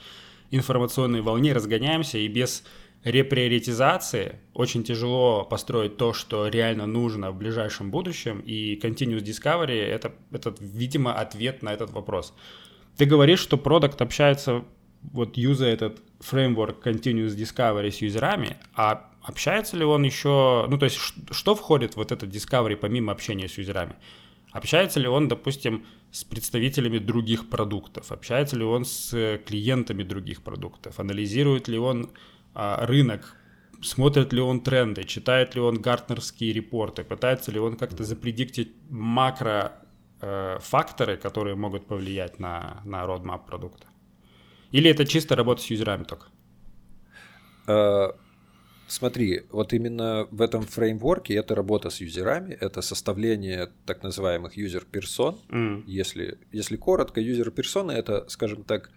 [0.52, 2.64] информационной волне разгоняемся, и без
[3.04, 10.14] реприоритизации очень тяжело построить то, что реально нужно в ближайшем будущем, и Continuous Discovery это,—
[10.32, 12.34] это, видимо, ответ на этот вопрос.
[12.98, 14.66] Ты говоришь, что продукт общается,
[15.04, 20.86] вот юзая этот фреймворк Continuous Discovery с юзерами, а общается ли он еще, ну то
[20.86, 20.98] есть
[21.32, 23.96] что входит в вот этот Discovery помимо общения с юзерами?
[24.52, 28.12] Общается ли он, допустим, с представителями других продуктов?
[28.12, 31.00] Общается ли он с клиентами других продуктов?
[31.00, 32.10] Анализирует ли он
[32.54, 33.36] а, рынок?
[33.82, 35.04] Смотрит ли он тренды?
[35.04, 37.04] Читает ли он гартнерские репорты?
[37.04, 39.72] Пытается ли он как-то запредиктить макро
[40.22, 43.86] э, факторы, которые могут повлиять на, на roadmap продукта?
[44.72, 46.28] Или это чисто работа с юзерами только?
[48.88, 55.38] Смотри, вот именно в этом фреймворке это работа с юзерами, это составление так называемых юзер-персон.
[55.50, 55.84] Mm.
[55.86, 58.90] Если, если коротко, юзер-персоны это, скажем так,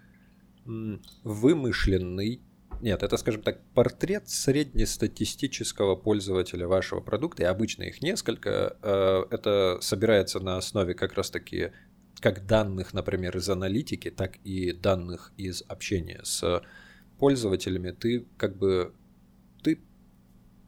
[1.24, 2.40] вымышленный,
[2.80, 8.76] нет, это, скажем так, портрет среднестатистического пользователя вашего продукта, и обычно их несколько.
[8.82, 11.72] Э, это собирается на основе как раз-таки
[12.20, 16.62] как данных, например, из аналитики, так и данных из общения с
[17.18, 17.90] пользователями.
[17.90, 18.92] Ты как бы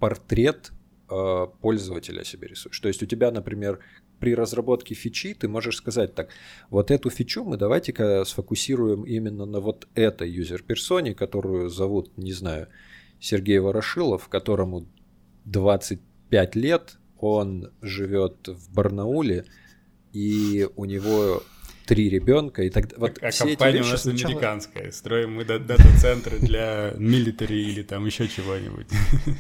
[0.03, 0.73] портрет
[1.09, 2.81] э, пользователя себе рисуешь.
[2.81, 3.79] То есть у тебя, например,
[4.19, 6.31] при разработке фичи ты можешь сказать так,
[6.71, 12.67] вот эту фичу мы давайте-ка сфокусируем именно на вот этой юзер-персоне, которую зовут, не знаю,
[13.21, 14.89] Сергей Ворошилов, которому
[15.45, 19.45] 25 лет, он живет в Барнауле,
[20.13, 21.45] и у него
[21.87, 24.33] три ребенка и так вот а, а компания у нас сначала...
[24.33, 24.91] американская.
[24.91, 28.87] Строим мы дата-центры для милитари или там еще чего-нибудь.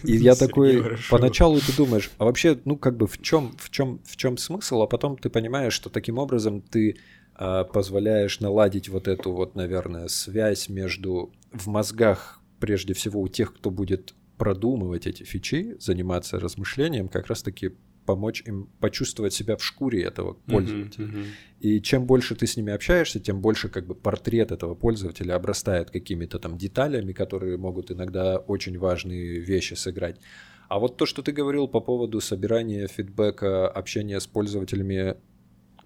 [0.04, 4.00] И я такой поначалу ты думаешь а вообще ну как бы в чем в чем
[4.04, 4.82] в чем смысл?
[4.82, 6.96] А потом ты понимаешь что таким образом ты
[7.34, 13.54] а, позволяешь наладить вот эту вот наверное связь между в мозгах прежде всего у тех
[13.54, 17.72] кто будет продумывать эти фичи заниматься размышлением как раз таки
[18.04, 21.06] помочь им почувствовать себя в шкуре этого пользователя.
[21.06, 21.26] Uh-huh, uh-huh.
[21.60, 25.90] И чем больше ты с ними общаешься, тем больше как бы портрет этого пользователя обрастает
[25.90, 30.20] какими-то там деталями, которые могут иногда очень важные вещи сыграть.
[30.68, 35.16] А вот то, что ты говорил по поводу собирания фидбэка, общения с пользователями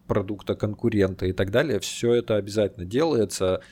[0.06, 3.62] продукта конкурента и так далее, все это обязательно делается.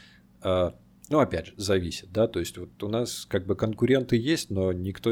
[0.42, 0.74] А,
[1.08, 4.72] ну, опять же, зависит, да, то есть вот у нас как бы конкуренты есть, но
[4.72, 5.10] никто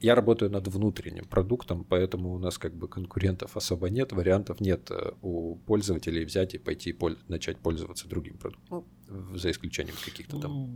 [0.00, 4.90] я работаю над внутренним продуктом, поэтому у нас как бы конкурентов особо нет, вариантов нет
[4.90, 6.96] э, у пользователей взять и пойти
[7.28, 10.70] начать пользоваться другим продуктом, ну, за исключением каких-то там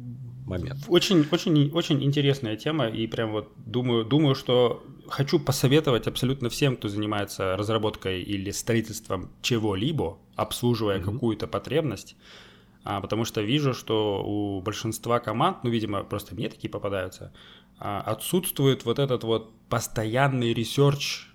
[0.46, 0.84] моментов.
[0.88, 6.76] Очень, очень, очень интересная тема, и прям вот думаю, думаю, что хочу посоветовать абсолютно всем,
[6.76, 11.12] кто занимается разработкой или строительством чего-либо, обслуживая mm-hmm.
[11.12, 12.16] какую-то потребность,
[12.84, 17.32] а, потому что вижу, что у большинства команд, ну, видимо, просто мне такие попадаются,
[17.78, 21.28] отсутствует вот этот вот постоянный research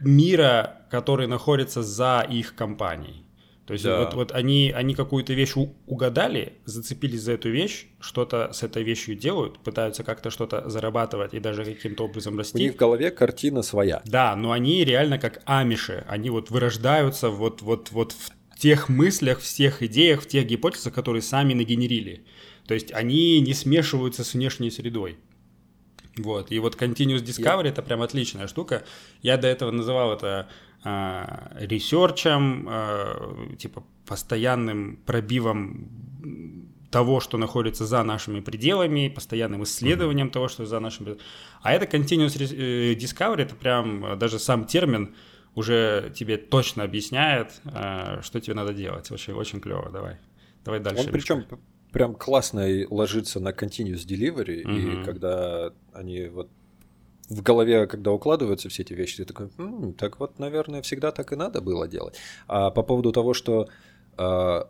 [0.00, 3.24] мира, который находится за их компанией.
[3.70, 4.00] То есть да.
[4.00, 5.52] вот, вот они, они какую-то вещь
[5.86, 11.38] угадали, зацепились за эту вещь, что-то с этой вещью делают, пытаются как-то что-то зарабатывать и
[11.38, 12.58] даже каким-то образом расти.
[12.58, 14.02] У них в голове картина своя.
[14.04, 19.38] Да, но они реально как амиши, они вот вырождаются вот, вот, вот в тех мыслях,
[19.38, 22.24] в тех идеях, в тех гипотезах, которые сами нагенерили.
[22.70, 25.18] То есть они не смешиваются с внешней средой.
[26.16, 26.52] Вот.
[26.52, 27.70] И вот Continuous Discovery yeah.
[27.70, 28.84] это прям отличная штука.
[29.22, 30.48] Я до этого называл это
[30.84, 35.88] э, ресерчем, э, типа постоянным пробивом
[36.92, 40.30] того, что находится за нашими пределами, постоянным исследованием mm-hmm.
[40.30, 41.16] того, что за нашими
[41.62, 45.16] А это Continuous э, Discovery, это прям э, даже сам термин
[45.56, 49.10] уже тебе точно объясняет, э, что тебе надо делать.
[49.10, 50.18] Очень, очень клево, давай.
[50.64, 51.06] Давай дальше.
[51.06, 51.44] Он причем
[51.92, 55.02] прям классно ложится на continuous delivery, mm-hmm.
[55.02, 56.48] и когда они вот
[57.28, 61.32] в голове, когда укладываются все эти вещи, ты такой, м-м, так вот, наверное, всегда так
[61.32, 62.16] и надо было делать.
[62.48, 63.68] А по поводу того, что
[64.16, 64.68] а,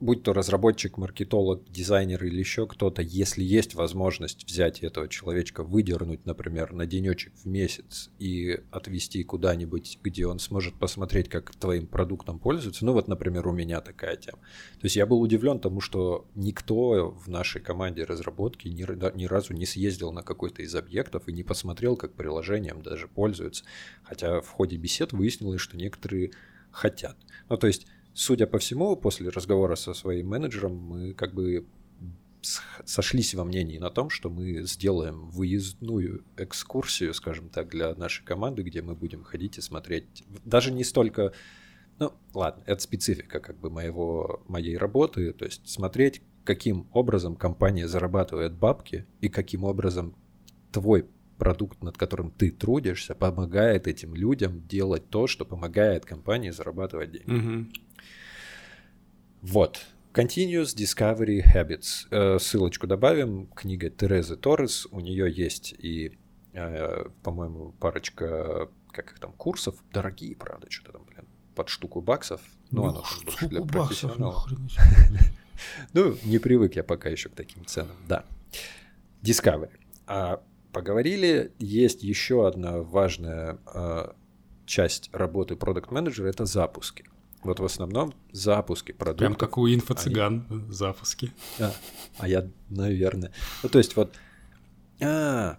[0.00, 6.24] будь то разработчик, маркетолог, дизайнер или еще кто-то, если есть возможность взять этого человечка, выдернуть,
[6.24, 12.38] например, на денечек в месяц и отвезти куда-нибудь, где он сможет посмотреть, как твоим продуктом
[12.38, 14.38] пользуются, ну вот, например, у меня такая тема.
[14.38, 19.52] То есть я был удивлен тому, что никто в нашей команде разработки ни, ни разу
[19.52, 23.64] не съездил на какой-то из объектов и не посмотрел, как приложением даже пользуются.
[24.04, 26.30] Хотя в ходе бесед выяснилось, что некоторые
[26.70, 27.16] хотят.
[27.48, 27.86] Ну, то есть
[28.18, 31.66] судя по всему, после разговора со своим менеджером мы как бы
[32.84, 38.62] сошлись во мнении на том, что мы сделаем выездную экскурсию, скажем так, для нашей команды,
[38.62, 40.24] где мы будем ходить и смотреть.
[40.44, 41.32] Даже не столько...
[42.00, 47.86] Ну, ладно, это специфика как бы моего, моей работы, то есть смотреть, каким образом компания
[47.86, 50.16] зарабатывает бабки и каким образом
[50.72, 51.06] твой
[51.38, 57.30] продукт, над которым ты трудишься, помогает этим людям делать то, что помогает компании зарабатывать деньги.
[57.30, 57.66] Угу.
[59.42, 59.86] Вот.
[60.12, 62.08] Continuous Discovery Habits.
[62.10, 63.46] Э, ссылочку добавим.
[63.54, 64.86] Книга Терезы Торрес.
[64.90, 66.18] У нее есть и,
[66.52, 71.24] э, по-моему, парочка как их там, курсов, дорогие, правда, что-то там, блин,
[71.54, 72.40] под штуку баксов.
[72.70, 74.46] Ну, Ну, оно больше для профессионалов.
[75.92, 78.24] Ну, не привык я пока еще к таким ценам, да.
[79.22, 79.72] Discovery.
[80.06, 80.40] А
[80.72, 84.14] поговорили, есть еще одна важная а,
[84.66, 87.04] часть работы продукт менеджера это запуски.
[87.42, 89.18] Вот в основном запуски продуктов.
[89.18, 91.32] Прям как у инфо-цыган запуски.
[91.60, 91.72] А,
[92.18, 93.32] а я, наверное.
[93.62, 94.14] Ну, то есть вот...
[95.00, 95.58] А,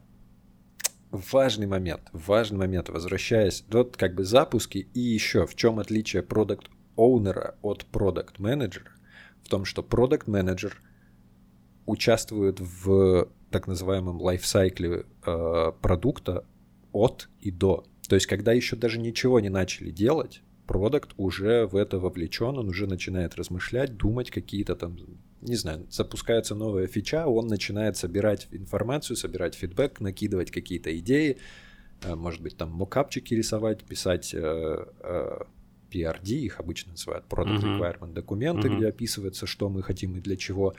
[1.12, 6.70] важный момент, важный момент, возвращаясь, вот как бы запуски и еще в чем отличие продукт
[6.96, 8.92] оунера от продукт менеджера
[9.44, 10.82] в том, что продукт менеджер
[11.86, 16.46] участвует в так называемом лайфсайкле э, продукта
[16.92, 17.86] от и до.
[18.08, 22.70] То есть, когда еще даже ничего не начали делать, продукт уже в это вовлечен, он
[22.70, 24.98] уже начинает размышлять, думать какие-то там,
[25.42, 31.38] не знаю, запускается новая фича, он начинает собирать информацию, собирать фидбэк, накидывать какие-то идеи,
[32.04, 35.40] э, может быть, там мокапчики рисовать, писать э, э,
[35.92, 37.82] PRD, их обычно называют Product Мгм.
[37.82, 38.78] Requirement документы, Мгм.
[38.78, 40.76] где описывается, что мы хотим и для чего.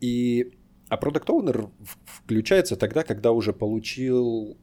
[0.00, 0.52] И,
[0.90, 4.58] а Owner в- включается тогда, когда уже получил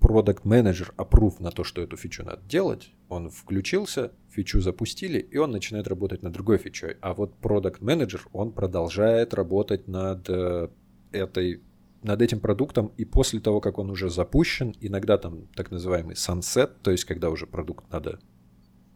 [0.00, 5.36] Product Manager approve на то, что эту фичу надо делать, он включился, фичу запустили, и
[5.38, 6.96] он начинает работать над другой фичой.
[7.00, 10.68] А вот Product Manager, он продолжает работать над э,
[11.12, 11.62] этой
[12.02, 16.70] над этим продуктом, и после того, как он уже запущен, иногда там так называемый sunset,
[16.82, 18.20] то есть когда уже продукт надо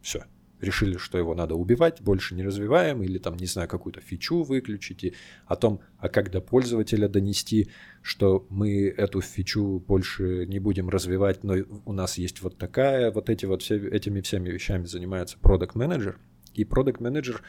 [0.01, 0.25] все,
[0.61, 5.03] решили, что его надо убивать, больше не развиваем, или там, не знаю, какую-то фичу выключить,
[5.03, 5.13] и
[5.45, 7.69] о том, а как до пользователя донести,
[8.01, 13.29] что мы эту фичу больше не будем развивать, но у нас есть вот такая, вот
[13.29, 16.19] эти вот все, этими всеми вещами занимается продукт менеджер
[16.53, 17.41] и продукт менеджер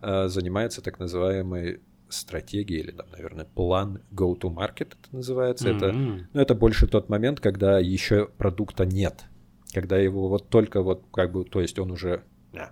[0.00, 5.68] занимается так называемой стратегией или там, наверное, план go-to-market это называется.
[5.68, 6.28] Это, М-м.
[6.32, 9.24] ну, это больше тот момент, когда еще продукта нет,
[9.72, 12.22] когда его вот только вот как бы, то есть он уже,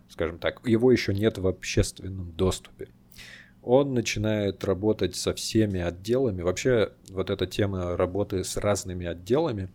[0.09, 2.89] скажем так, его еще нет в общественном доступе.
[3.63, 6.43] Он начинает работать со всеми отделами.
[6.43, 9.69] Вообще вот эта тема работы с разными отделами,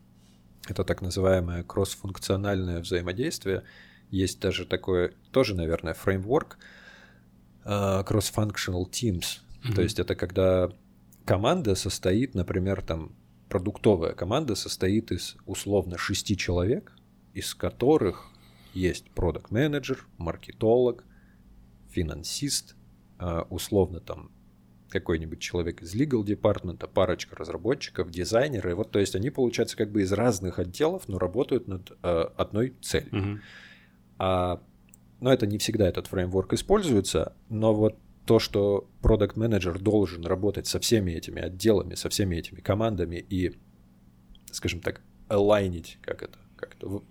[0.67, 3.63] это так называемое кроссфункциональное взаимодействие.
[4.09, 6.57] Есть даже такое, тоже, наверное, фреймворк
[7.63, 9.39] э, cross-functional teams.
[9.73, 10.69] То есть это когда
[11.25, 13.15] команда состоит, например, там
[13.49, 16.91] продуктовая команда состоит из условно шести человек,
[17.33, 18.29] из которых
[18.76, 21.05] есть продукт менеджер маркетолог,
[21.89, 22.76] финансист,
[23.19, 24.32] э, условно там
[24.89, 28.76] какой-нибудь человек из legal департмента, парочка разработчиков, дизайнеры.
[28.76, 32.76] Вот, то есть они, получается, как бы из разных отделов, но работают над э, одной
[32.82, 33.15] целью.
[33.15, 33.41] Мгм.
[34.19, 34.61] А,
[35.19, 40.67] но это не всегда этот фреймворк используется, но вот то, что продукт менеджер должен работать
[40.67, 43.55] со всеми этими отделами, со всеми этими командами и,
[44.51, 47.01] скажем так, алайнить, как это, как это,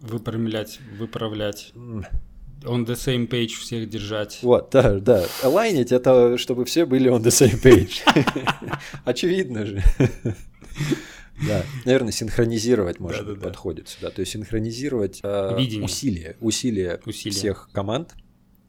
[0.00, 1.72] Выпрямлять, выправлять.
[2.62, 4.38] On the same page всех держать.
[4.42, 8.00] вот, да, да, алайнить это, чтобы все были on the same page.
[9.04, 9.82] Очевидно же.
[11.46, 14.10] Да, наверное, синхронизировать, может быть, подходит сюда.
[14.10, 18.14] То есть синхронизировать э, усилия, усилия всех команд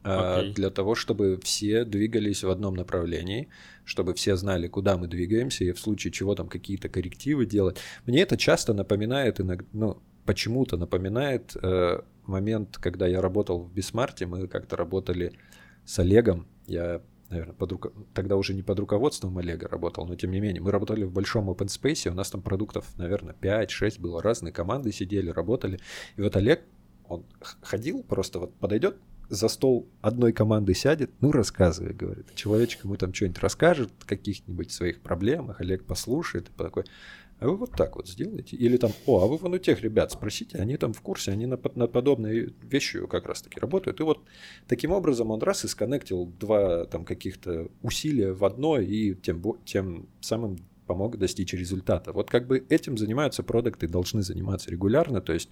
[0.03, 3.47] э, для того, чтобы все двигались в одном направлении,
[3.85, 7.77] чтобы все знали, куда мы двигаемся, и в случае чего там какие-то коррективы делать.
[8.05, 14.27] Мне это часто напоминает, иногда, ну, почему-то напоминает э, момент, когда я работал в Бисмарте,
[14.27, 15.31] мы как-то работали
[15.85, 20.31] с Олегом, я, наверное, под руко- тогда уже не под руководством Олега работал, но тем
[20.31, 24.21] не менее, мы работали в большом open space, у нас там продуктов, наверное, 5-6 было,
[24.21, 25.79] разные команды сидели, работали,
[26.17, 26.61] и вот Олег,
[27.07, 27.23] он
[27.61, 28.97] ходил, просто вот подойдет,
[29.29, 32.33] за стол одной команды сядет, ну, рассказывай, говорит.
[32.35, 36.85] Человечек ему там что-нибудь расскажет, каких-нибудь своих проблемах, Олег послушает, и такой,
[37.39, 38.57] а вы вот так вот сделаете.
[38.57, 41.45] Или там, о, а вы вон у тех ребят спросите, они там в курсе, они
[41.45, 43.99] над, над подобной вещью как раз-таки работают.
[43.99, 44.23] И вот
[44.67, 50.07] таким образом он раз и сконнектил два там каких-то усилия в одно, и тем, тем
[50.19, 50.57] самым
[50.87, 52.11] помог достичь результата.
[52.11, 55.49] Вот как бы этим занимаются продукты, должны заниматься регулярно, то есть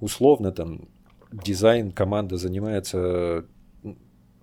[0.00, 0.88] условно там
[1.32, 3.44] дизайн команда занимается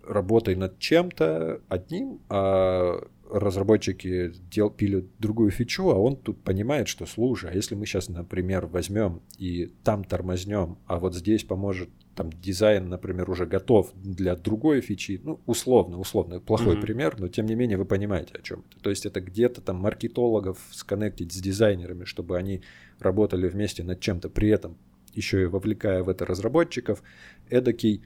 [0.06, 7.06] работой над чем-то одним, а разработчики дел, пилят другую фичу, а он тут понимает, что
[7.08, 12.32] слушай, а если мы сейчас, например, возьмем и там тормознем, а вот здесь поможет там
[12.32, 16.82] дизайн, например, уже готов для другой фичи, ну, условно, условно, плохой Мгм.
[16.82, 18.80] пример, но тем не менее вы понимаете, о чем это.
[18.84, 22.62] То есть это где-то там маркетологов сконнектить с дизайнерами, чтобы они
[23.00, 24.78] работали вместе над чем-то, при этом
[25.16, 27.02] еще и вовлекая в это разработчиков,
[27.50, 28.04] эдакий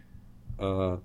[0.57, 1.01] а,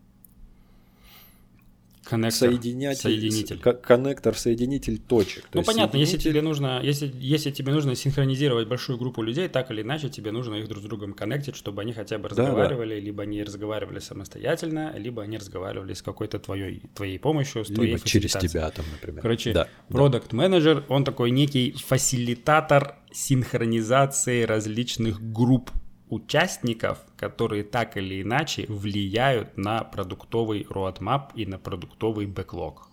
[2.04, 3.58] Коннектор, соединять соединитель.
[3.58, 5.44] ко- коннектор, соединитель точек.
[5.44, 9.48] То Ну понятно, если соединитель- тебе нужно, если, если тебе нужно синхронизировать большую группу людей,
[9.48, 12.34] так или иначе тебе нужно их друг с другом коннектить, чтобы они хотя бы Да,
[12.34, 12.42] да.
[12.42, 17.92] разговаривали, либо они разговаривали самостоятельно, либо они разговаривали с какой-то твоей, твоей помощью, с твоей
[17.94, 19.22] либо через тебя там, например.
[19.22, 19.68] Короче, да.
[19.88, 25.70] продукт менеджер он такой некий фасилитатор синхронизации различных групп
[26.12, 32.88] участников, которые так или иначе влияют на продуктовый roadmap и на продуктовый бэклог.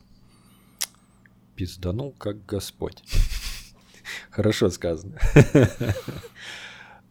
[1.55, 3.03] Пизданул, как Господь.
[4.31, 5.17] Хорошо сказано.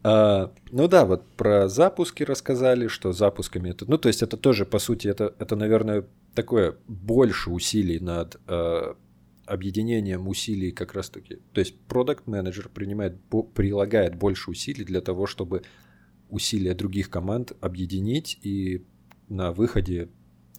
[0.01, 3.83] А, Ну да, вот про запуски рассказали, что запусками это...
[3.85, 8.93] Ну, то есть это тоже, по сути, это, это наверное, такое больше усилий над э,
[9.45, 11.39] объединением усилий как раз-таки.
[11.51, 13.17] То есть продукт менеджер принимает,
[13.53, 15.63] прилагает больше усилий для того, чтобы
[16.29, 18.85] усилия других команд объединить и
[19.27, 20.09] на выходе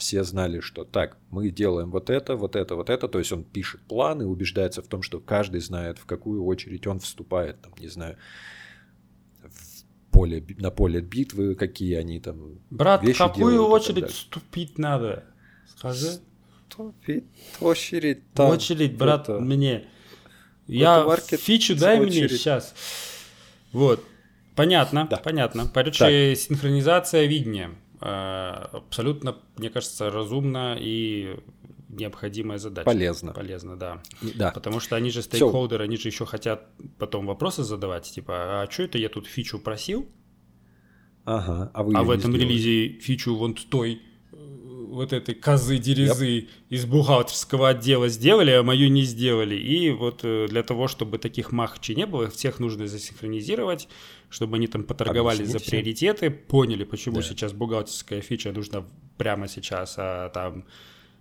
[0.01, 3.07] все знали, что так, мы делаем вот это, вот это, вот это.
[3.07, 6.87] То есть он пишет план и убеждается в том, что каждый знает, в какую очередь
[6.87, 8.17] он вступает, там, не знаю,
[9.43, 14.79] в поле, на поле битвы, какие они там Брат, в вещи какую делают очередь вступить
[14.79, 15.25] надо?
[15.69, 16.21] Скажи.
[16.69, 17.25] Вступить
[17.59, 18.51] в очередь там.
[18.51, 19.87] очередь, брат, это- мне.
[20.67, 22.33] Я фичу дай мне очередь.
[22.33, 22.75] сейчас.
[23.73, 24.05] Вот.
[24.57, 25.17] Понятно, Да.
[25.19, 25.69] понятно.
[25.73, 27.71] Короче, синхронизация видения.
[28.01, 31.37] Э, Абсолютно, мне кажется, разумно и
[31.89, 32.85] необходимая задача.
[32.87, 33.33] Полезно.
[33.33, 34.03] Полезно, да.
[34.37, 34.51] Да.
[34.53, 38.85] Потому что они же стейкхолдеры, они же еще хотят потом вопросы задавать, типа, а что
[38.85, 40.09] это я тут фичу просил,
[41.25, 41.71] Ага.
[41.75, 42.49] А вы а в этом сделали.
[42.49, 44.01] релизе фичу вон той
[44.91, 49.55] вот этой козы дерезы из бухгалтерского отдела сделали, а мою не сделали.
[49.55, 53.89] И вот э, для того, чтобы таких махчей не было, всех нужно засинхронизировать,
[54.29, 55.71] чтобы они там поторговали за всем.
[55.71, 57.23] приоритеты, поняли, почему Да.
[57.23, 58.85] сейчас бухгалтерская фича нужна
[59.17, 60.65] прямо сейчас, а там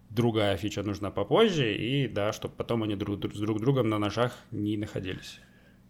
[0.09, 3.99] другая фича нужна попозже, и да, чтобы потом они друг, друг с друг другом на
[3.99, 5.39] ножах не находились.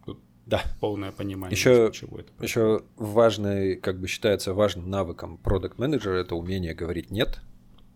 [0.05, 0.61] Тут Да.
[0.81, 2.31] полное понимание, Ещё- чего это.
[2.43, 7.39] Еще важный, как бы считается важным навыком продукт менеджера это умение говорить нет.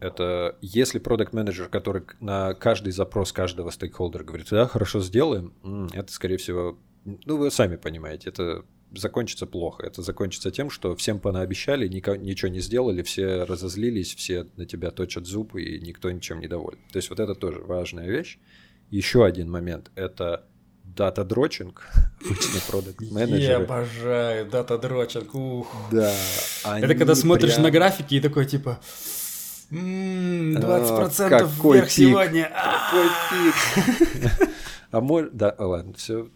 [0.04, 5.54] Это если продукт менеджер, который на каждый запрос каждого стейкхолдера говорит, да, хорошо сделаем,
[5.94, 8.64] это скорее всего, ну вы сами понимаете, это
[8.96, 9.84] закончится плохо.
[9.86, 14.92] Это закончится тем, что всем понаобещали, ника- ничего не сделали, все разозлились, все на тебя
[14.92, 16.80] точат зуб, и никто ничем не доволен.
[16.92, 18.38] То есть вот это тоже важная вещь.
[18.92, 20.46] Еще один момент– это
[20.84, 21.88] дата-дрочинг.
[22.26, 25.74] Обычно продукт Я менеджеры обожаю дата-дрочинг, ух.
[25.92, 26.14] да.
[26.64, 28.80] Это когда смотришь прям- на графики и такой типа
[29.74, 31.94] «М, 20% какой вверх пик.
[31.94, 32.52] сегодня.
[32.54, 34.50] а, Какой пик.
[34.92, 35.36] А может...
[35.36, 36.30] Да, ладно, все.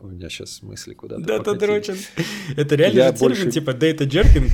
[0.00, 1.98] У меня сейчас мысли куда-то Дата дрочинг.
[2.56, 4.50] Это реально же термин, типа дата джеркинг.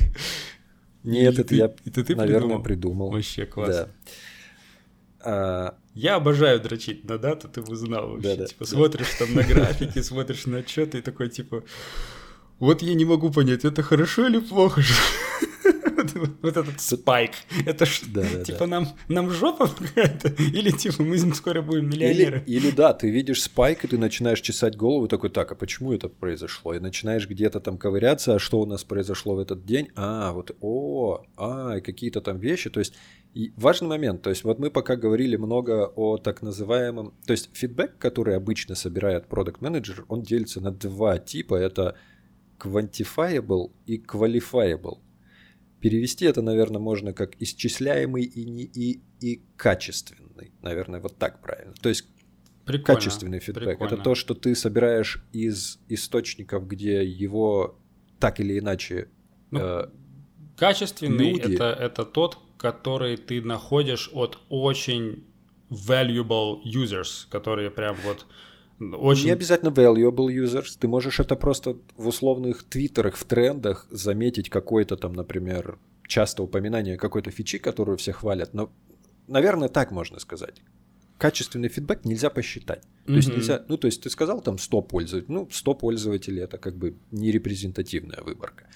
[1.03, 3.09] Нет, это я, это ты наверное, придумал?
[3.09, 3.87] Вообще класс.
[5.21, 8.45] А, Я обожаю дрочить на дату, ты бы знал вообще.
[8.45, 8.65] Типа да.
[8.65, 11.63] смотришь там на графики, смотришь на отчеты и такой типа
[12.59, 14.81] вот я не могу понять, это хорошо или плохо.
[16.41, 17.31] Вот- этот спайк,
[17.65, 18.43] это ж Да-да-да.
[18.43, 22.43] типа нам нам жопа какая-то или типа мы скоро будем Или, миллионеры.
[22.45, 26.09] или да, ты видишь спайк, и ты начинаешь чесать голову, такой, так, а почему это
[26.09, 26.73] произошло?
[26.73, 29.89] И начинаешь где-то там ковыряться, а что у нас произошло в этот день?
[29.95, 32.69] А, вот, о, а, какие-то там вещи.
[32.69, 32.93] То есть,
[33.33, 37.13] и важный момент, то есть, вот мы пока говорили много о так называемом...
[37.25, 41.55] То есть, фидбэк, который обычно собирает продукт менеджер он делится на два типа.
[41.55, 41.95] Это
[42.59, 44.99] quantifiable и qualifiable.
[45.81, 50.51] Перевести это, наверное, можно как исчисляемый и, не, и, и качественный.
[50.61, 51.73] Наверное, вот так правильно.
[51.81, 52.05] То есть
[52.65, 53.65] Прикольно, качественный фидбэк.
[53.65, 53.93] прикольно.
[53.93, 57.79] Это то, что ты собираешь из источников, где его
[58.19, 59.09] так или иначе...
[59.51, 59.89] Ну, э,
[60.57, 65.23] Качественный люди- это, это тот, который ты находишь от очень
[65.69, 68.25] valuable users, которые прям вот
[68.79, 69.25] очень...
[69.25, 70.77] Не обязательно valuable users.
[70.79, 75.77] Ты можешь это просто в условных твиттерах, в трендах заметить какое-то там, например,
[76.07, 78.53] часто упоминание какой-то фичи, которую все хвалят.
[78.53, 78.71] Но,
[79.27, 80.61] наверное, так можно сказать.
[81.17, 82.83] Качественный фидбэк нельзя посчитать.
[83.05, 86.57] То есть нельзя, ну то есть ты сказал там 100 пользователей, ну 100 пользователей это
[86.59, 88.67] как бы не репрезентативная выборка.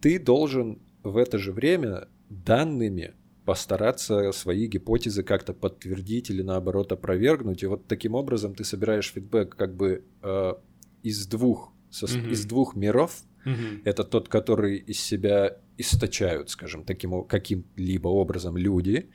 [0.00, 3.14] Ты должен в это же время данными
[3.44, 7.62] постараться свои гипотезы как-то подтвердить или наоборот опровергнуть.
[7.62, 10.54] И вот таким образом ты собираешь фидбэк как бы э,
[11.02, 12.30] из двух со- Мгм.
[12.30, 13.22] из двух миров.
[13.44, 13.82] Мгм.
[13.84, 19.10] Это тот, который из себя источают, скажем, таким каким-либо образом люди,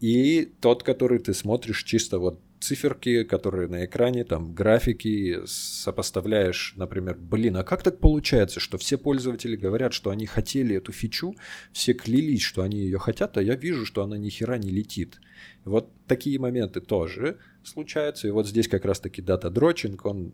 [0.00, 7.18] и тот, который ты смотришь чисто вот циферки, которые на экране, там графики, сопоставляешь, например,
[7.18, 11.36] блин, а как так получается, что все пользователи говорят, что они хотели эту фичу,
[11.72, 15.20] все клялись, что они ее хотят, а я вижу, что она ни хера не летит.
[15.64, 20.32] Вот такие моменты тоже случаются, и вот здесь как раз-таки дата-дрочинг, он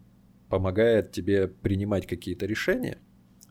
[0.49, 2.99] помогает тебе принимать какие-то решения.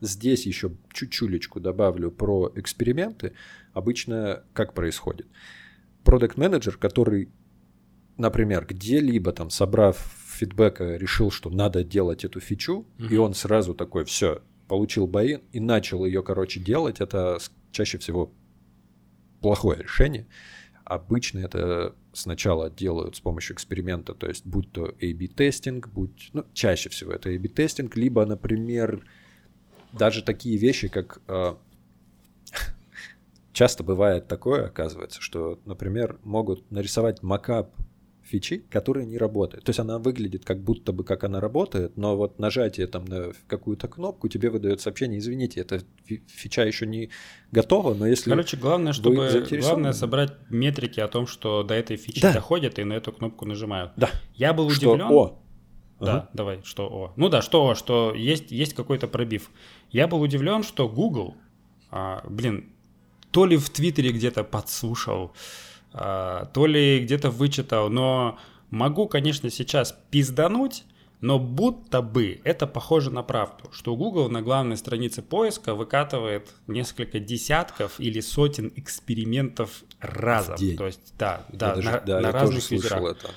[0.00, 3.34] Здесь еще чуть-чулечку добавлю про эксперименты.
[3.74, 5.26] Обычно как происходит?
[6.02, 7.28] Продукт менеджер который
[8.20, 9.98] например, где-либо там, собрав
[10.28, 13.08] фидбэка, решил, что надо делать эту фичу, mm-hmm.
[13.08, 17.38] и он сразу такой, все, получил бои и начал ее, короче, делать, это
[17.72, 18.32] чаще всего
[19.40, 20.26] плохое решение.
[20.84, 26.44] Обычно это сначала делают с помощью эксперимента, то есть будь то A-B тестинг, будь, ну,
[26.52, 29.04] чаще всего это A-B тестинг, либо, например,
[29.92, 31.54] даже такие вещи, как э,
[33.52, 37.74] часто бывает такое, оказывается, что, например, могут нарисовать макап
[38.30, 39.64] фичи, которые не работают.
[39.64, 43.32] То есть она выглядит как будто бы как она работает, но вот нажатие там на
[43.48, 45.82] какую-то кнопку тебе выдает сообщение, извините, эта
[46.28, 47.10] фича еще не
[47.50, 49.28] готова, но если Короче, главное, чтобы
[49.60, 52.32] главное собрать метрики о том, что до этой фичи да.
[52.32, 53.92] доходят и на эту кнопку нажимают.
[53.96, 54.10] Да.
[54.34, 55.10] Я был что удивлен.
[55.10, 55.42] О.
[55.98, 56.30] Да, ага.
[56.32, 57.12] давай, что о.
[57.16, 59.50] Ну да, что о, что есть, есть какой-то пробив.
[59.90, 61.34] Я был удивлен, что Google,
[61.90, 62.72] а, блин,
[63.30, 65.32] то ли в Твиттере где-то подслушал,
[65.92, 68.38] то ли где-то вычитал, но
[68.70, 70.84] могу, конечно, сейчас пиздануть,
[71.20, 77.20] но будто бы это похоже на правду, что Google на главной странице поиска выкатывает несколько
[77.20, 80.56] десятков или сотен экспериментов разом.
[80.76, 83.16] То есть, да, да, даже, на, да, на разных юзерах.
[83.16, 83.30] Это.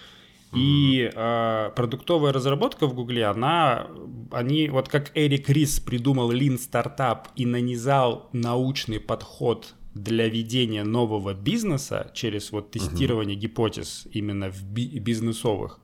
[0.55, 3.87] И э, продуктовая разработка в Гугле, она,
[4.31, 11.33] они, вот как Эрик Рис придумал Lean Startup и нанизал научный подход для ведения нового
[11.33, 13.41] бизнеса через вот тестирование uh-huh.
[13.41, 15.79] гипотез именно в би- бизнесовых,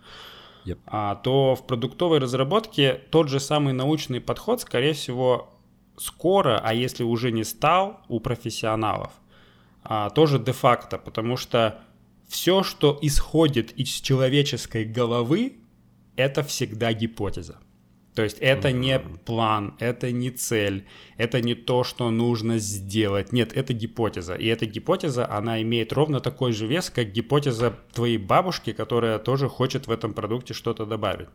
[0.66, 0.80] yep.
[0.86, 5.50] а, то в продуктовой разработке тот же самый научный подход, скорее всего,
[5.98, 9.12] скоро, а если уже не стал, у профессионалов,
[9.84, 11.80] а, тоже де-факто, потому что
[12.28, 15.58] все, что исходит из человеческой головы,
[16.16, 17.60] это всегда гипотеза.
[18.16, 20.86] То есть это не план, это не цель,
[21.18, 23.32] это не то, что нужно сделать.
[23.32, 24.36] Нет, это гипотеза.
[24.36, 29.48] И эта гипотеза, она имеет ровно такой же вес, как гипотеза твоей бабушки, которая тоже
[29.48, 31.30] хочет в этом продукте что-то добавить.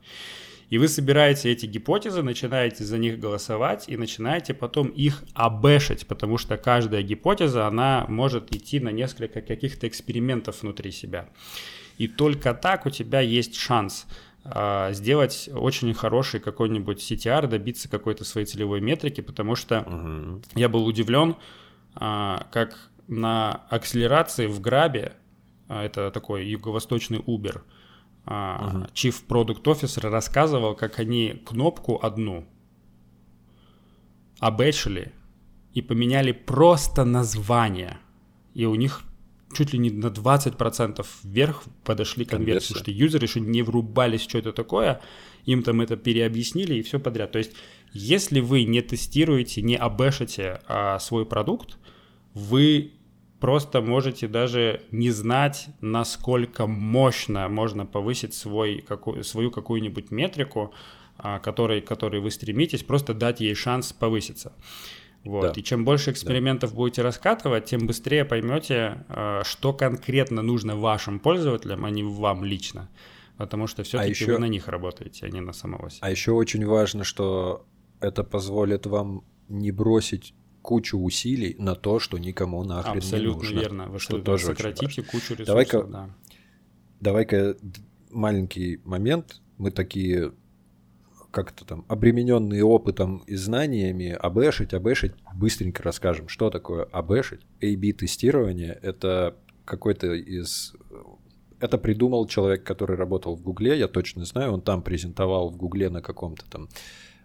[0.70, 6.38] И вы собираете эти гипотезы, начинаете за них голосовать и начинаете потом их обэшить, потому
[6.38, 11.28] что каждая гипотеза, она может идти на несколько каких-то экспериментов внутри себя.
[11.98, 14.06] И только так у тебя есть шанс
[14.90, 20.42] сделать очень хороший какой-нибудь CTR, добиться какой-то своей целевой метрики, потому что угу.
[20.54, 21.36] я был удивлен,
[21.94, 25.14] а, как на акселерации в Грабе,
[25.68, 27.62] а, это такой юго-восточный Uber,
[28.26, 28.86] угу.
[28.92, 32.46] Chief Product Officer рассказывал, как они кнопку одну
[34.40, 35.12] обэчили
[35.72, 37.98] и поменяли просто название.
[38.54, 39.02] И у них
[39.54, 44.38] чуть ли не на 20% вверх подошли конверсии, потому что юзеры еще не врубались, что
[44.38, 45.00] это такое,
[45.46, 47.32] им там это переобъяснили и все подряд.
[47.32, 47.52] То есть,
[47.92, 51.78] если вы не тестируете, не обэшите а, свой продукт,
[52.34, 52.92] вы
[53.40, 60.72] просто можете даже не знать, насколько мощно можно повысить свой, какую, свою какую-нибудь метрику,
[61.18, 64.52] а, которой, которой вы стремитесь, просто дать ей шанс повыситься.
[65.24, 65.54] Вот.
[65.54, 65.60] Да.
[65.60, 66.76] И чем больше экспериментов да.
[66.76, 72.90] будете раскатывать, тем быстрее поймете, э, что конкретно нужно вашим пользователям, а не вам лично.
[73.36, 74.32] Потому что все-таки а еще...
[74.32, 76.00] вы на них работаете, а не на самого себя.
[76.02, 77.66] А еще очень важно, что
[78.00, 83.60] это позволит вам не бросить кучу усилий на то, что никому нахрен Абсолютно не нужно.
[83.60, 83.88] верно.
[83.88, 85.46] Вы что тоже сократите кучу ресурсов.
[85.46, 86.10] Давай-ка, да.
[87.00, 87.56] давай-ка
[88.10, 89.42] маленький момент.
[89.58, 90.32] Мы такие
[91.34, 97.40] как-то там обремененные опытом и знаниями обэшить, обэшить, быстренько расскажем, что такое обэшить.
[97.60, 100.74] A-B тестирование— это какой-то из...
[101.58, 105.90] Это придумал человек, который работал в Гугле, я точно знаю, он там презентовал в Гугле
[105.90, 106.68] на каком-то там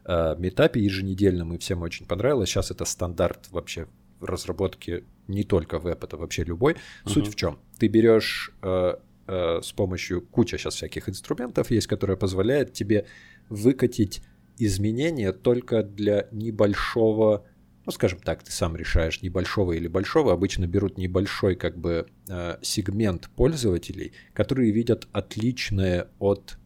[0.05, 2.49] э, метапе еженедельном, и всем очень понравилось.
[2.49, 3.87] Сейчас это стандарт вообще
[4.19, 6.73] в разработке не только веб, это вообще любой.
[6.73, 7.09] Uh-huh.
[7.09, 7.59] Суть в чем?
[7.77, 8.95] Ты берешь э,
[9.27, 13.05] э, с помощью куча сейчас всяких инструментов есть, которые позволяют тебе
[13.49, 14.21] выкатить
[14.57, 17.45] изменения только для небольшого,
[17.85, 20.33] ну, скажем так, ты сам решаешь, небольшого или большого.
[20.33, 26.57] Обычно берут небольшой как бы э, сегмент пользователей, которые видят отличное от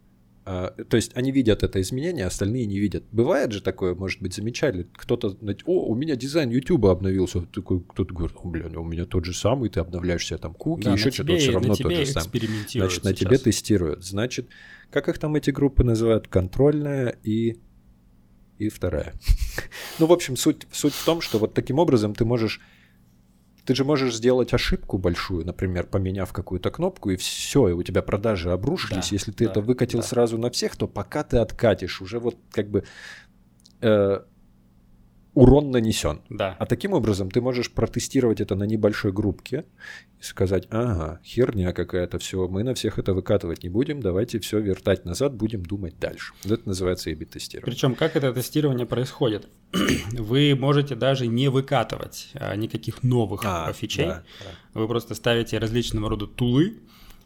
[0.43, 3.05] то есть они видят это изменение, остальные не видят.
[3.11, 4.87] Бывает же такое, может быть, замечали.
[4.93, 7.41] Кто-то, о, у меня дизайн YouTube обновился.
[7.41, 10.83] Такой, кто-то говорит, о, блин, у меня тот же самый, ты обновляешь себе там куки,
[10.83, 12.25] да, еще что-то, все равно тот же самый.
[12.69, 14.03] Значит, на тебе тестируют.
[14.03, 14.49] Значит,
[14.91, 16.27] как их там эти группы называют?
[16.27, 17.59] Контрольная и
[18.59, 19.13] и вторая.
[19.99, 22.61] ну, в общем, суть, суть в том, что вот таким образом ты можешь
[23.65, 28.01] ты же можешь сделать ошибку большую, например, поменяв какую-то кнопку, и все, и у тебя
[28.01, 29.09] продажи обрушились.
[29.09, 30.05] Да, Если ты да, это выкатил да.
[30.05, 32.83] сразу на всех, то пока ты откатишь, уже вот как бы
[33.81, 34.21] э,
[35.33, 36.21] урон нанесен.
[36.29, 36.55] Да.
[36.59, 39.65] А таким образом ты можешь протестировать это на небольшой группке
[40.19, 44.59] и сказать, ага, херня какая-то, все, мы на всех это выкатывать не будем, давайте все
[44.59, 46.33] вертать назад, будем думать дальше.
[46.43, 47.73] Вот это называется A-B тестирование.
[47.73, 49.47] Причем как это тестирование происходит?
[50.11, 54.05] Вы можете даже не выкатывать а, никаких новых а, фичей.
[54.05, 54.79] Да, да.
[54.79, 56.77] Вы просто ставите различного рода тулы,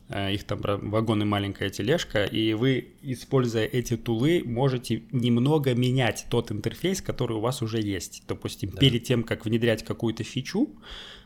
[0.10, 6.52] их там вагон и маленькая тележка, и вы, используя эти тулы, можете немного менять тот
[6.52, 8.24] интерфейс, который у вас уже есть.
[8.28, 8.78] Допустим, да.
[8.78, 10.70] перед тем, как внедрять какую-то фичу,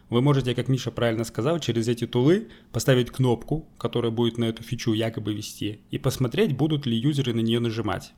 [0.10, 4.64] вы можете, как Миша правильно сказал, через эти тулы поставить кнопку, которая будет на эту
[4.64, 8.14] фичу якобы вести, и посмотреть, будут ли юзеры на нее нажимать.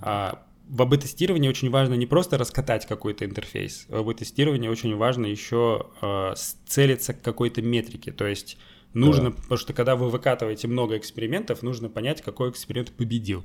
[0.00, 5.86] А в АБ-тестировании очень важно не просто раскатать какой-то интерфейс, в АБ-тестировании очень важно еще
[6.02, 6.34] э,
[6.66, 8.58] целиться к какой-то метрике, то есть
[8.94, 9.36] Нужно, да.
[9.36, 13.44] потому что когда вы выкатываете много экспериментов, нужно понять, какой эксперимент победил.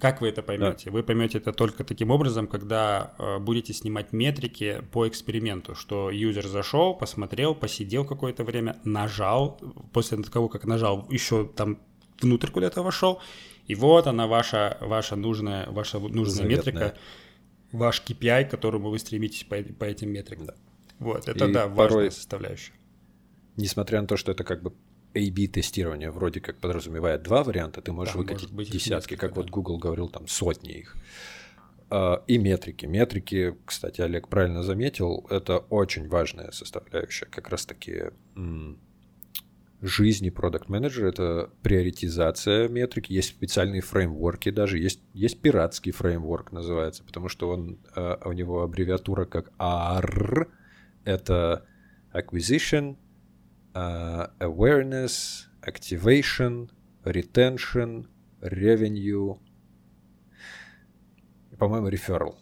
[0.00, 0.86] Как вы это поймете?
[0.86, 0.92] Да.
[0.92, 6.46] Вы поймете это только таким образом, когда э, будете снимать метрики по эксперименту, что юзер
[6.46, 9.60] зашел, посмотрел, посидел какое-то время, нажал,
[9.92, 11.78] после того, как нажал, еще там
[12.20, 13.20] внутрь куда-то вошел,
[13.66, 16.56] и вот она ваша, ваша нужная, ваша нужная Заветная.
[16.56, 16.98] метрика,
[17.72, 20.46] ваш KPI, к которому вы стремитесь по, по этим метрикам.
[20.46, 20.54] Да.
[20.98, 22.10] Вот, это, и да, важная порой...
[22.10, 22.72] составляющая
[23.56, 24.72] несмотря на то, что это как бы
[25.14, 29.40] A-B тестирование вроде как подразумевает два варианта, ты можешь да, выкатить может десятки, как да.
[29.40, 30.96] вот Google говорил, там сотни их.
[31.90, 32.86] А, и метрики.
[32.86, 38.10] Метрики, кстати, Олег правильно заметил, это очень важная составляющая как раз-таки
[39.80, 47.04] жизни продукт менеджера это приоритизация метрик, есть специальные фреймворки даже, есть, есть пиратский фреймворк называется,
[47.04, 50.48] потому что он, а, у него аббревиатура как AR,
[51.04, 51.66] это
[52.14, 52.96] Acquisition,
[53.74, 56.70] uh, awareness, activation,
[57.04, 58.06] retention,
[58.40, 59.38] revenue,
[61.58, 62.36] по-моему, referral.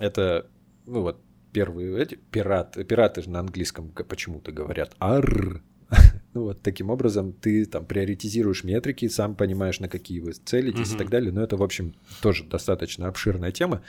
[0.00, 0.50] Это,
[0.86, 1.20] ну вот,
[1.52, 5.62] первые эти пираты, пираты же на английском почему-то говорят ар.
[6.34, 10.96] ну вот таким образом ты там приоритизируешь метрики, сам понимаешь, на какие вы целитесь uh-huh.
[10.96, 11.32] и так далее.
[11.32, 13.82] Но это, в общем, тоже достаточно обширная тема.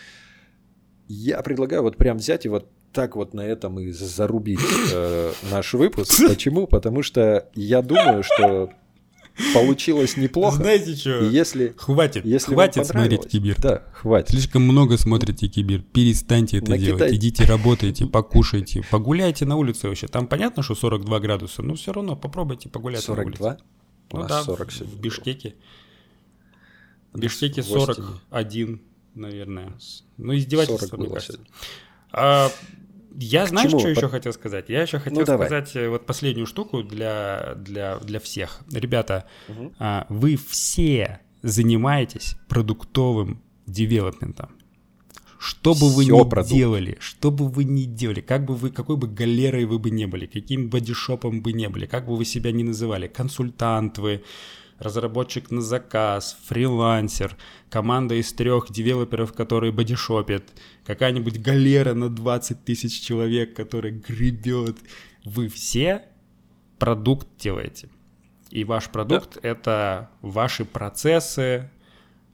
[1.08, 4.60] Я предлагаю вот прям взять и вот так вот на этом и зарубить
[4.94, 6.28] э, наш выпуск.
[6.28, 6.66] Почему?
[6.66, 8.72] Потому что я думаю, что
[9.54, 10.58] получилось неплохо.
[10.58, 11.26] Знаете что?
[11.26, 13.60] если, хватит, если хватит смотреть Кибир.
[13.60, 14.30] Да, хватит.
[14.30, 15.82] Слишком много смотрите Кибир.
[15.82, 16.98] Перестаньте это Накидайте.
[16.98, 17.14] делать.
[17.14, 20.08] Идите работайте, покушайте, погуляйте на улице вообще.
[20.08, 23.24] Там понятно, что 42 градуса, но все равно попробуйте погулять 42?
[23.24, 23.64] на улице.
[24.12, 25.56] У ну да, 40 сегодня в Бишкеке.
[27.12, 28.82] В Бишкеке 41,
[29.16, 29.74] наверное.
[30.18, 31.40] Ну, издевательство, мне кажется.
[32.12, 32.50] А,
[33.20, 34.70] я знаю, что еще хотел сказать.
[34.70, 35.86] Я еще хотел ну, сказать давай.
[35.86, 38.62] Э, вот последнюю штуку для, для, для всех.
[38.72, 39.74] Ребята, угу.
[39.80, 44.50] а, вы все занимаетесь продуктовым девелопментом.
[45.38, 46.50] Что бы вы ни продукт.
[46.50, 50.08] делали, что бы вы ни делали, как бы вы, какой бы галерой вы бы не
[50.08, 54.24] были, каким бодишопом бы не были, как бы вы себя ни называли, консультант вы,
[54.80, 57.36] разработчик на заказ, фрилансер,
[57.70, 60.44] команда из трех девелоперов, которые бодишопят,
[60.86, 64.78] какая-нибудь галера на 20 тысяч человек, который гребет.
[65.24, 66.04] Вы все
[66.78, 67.90] продукт делаете.
[68.50, 71.70] И ваш продукт да.— это ваши процессы,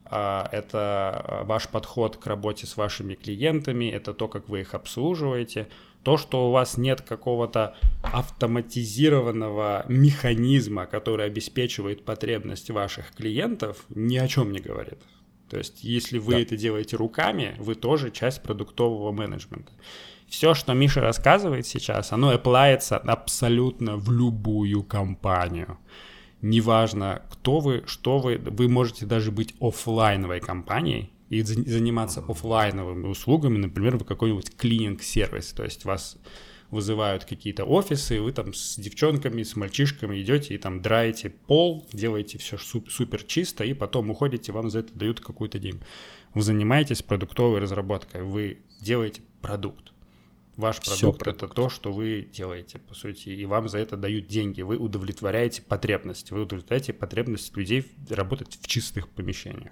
[0.05, 5.67] а, это ваш подход к работе с вашими клиентами, это то, как вы их обслуживаете—
[6.03, 14.27] то, что у вас нет какого-то автоматизированного механизма, который обеспечивает потребность ваших клиентов, ни о
[14.27, 14.99] чем не говорит.
[15.49, 16.39] То есть, если вы да.
[16.39, 19.71] это делаете руками, вы тоже часть продуктового менеджмента.
[20.27, 25.77] Все, что Миша рассказывает сейчас, оно оплается абсолютно в любую компанию.
[26.41, 33.57] Неважно, кто вы, что вы, вы можете даже быть офлайновой компанией, и заниматься офлайновыми услугами,
[33.57, 36.17] например, в какой-нибудь клининг-сервис, то есть вас
[36.71, 41.87] вызывают какие-то офисы, и вы там с девчонками, с мальчишками идете и там драете пол,
[41.93, 45.81] делаете все супер чисто, и потом уходите, вам за это дают какую-то деньги.
[46.33, 49.90] Вы занимаетесь продуктовой разработкой, вы делаете продукт.
[50.57, 54.27] Ваш продукт, продукт это то, что вы делаете, по сути, и вам за это дают
[54.27, 54.61] деньги.
[54.61, 56.31] Вы удовлетворяете потребность.
[56.31, 59.71] Вы удовлетворяете потребность людей работать в чистых помещениях.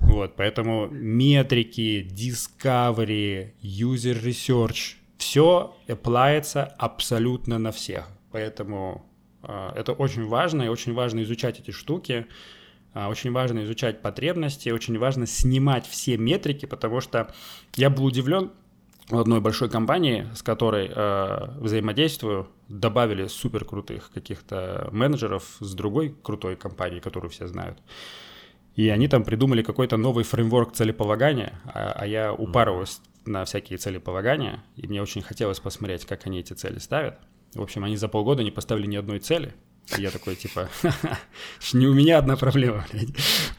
[0.00, 8.08] Вот, поэтому метрики, discovery, user research, все applies абсолютно на всех.
[8.32, 9.08] Поэтому
[9.44, 12.26] э, это очень важно, и очень важно изучать эти штуки,
[12.94, 17.32] э, очень важно изучать потребности, очень важно снимать все метрики, потому что
[17.76, 18.50] я был удивлен,
[19.08, 26.14] в одной большой компании, с которой э, взаимодействую, добавили супер крутых каких-то менеджеров с другой
[26.22, 27.78] крутой компании, которую все знают.
[28.74, 34.64] И они там придумали какой-то новый фреймворк целеполагания, а, а я упарываюсь на всякие целеполагания,
[34.76, 37.18] и мне очень хотелось посмотреть, как они эти цели ставят.
[37.54, 39.54] В общем, они за полгода не поставили ни одной цели.
[39.98, 40.70] Я такой, типа,
[41.74, 43.10] не у меня одна проблема, блядь.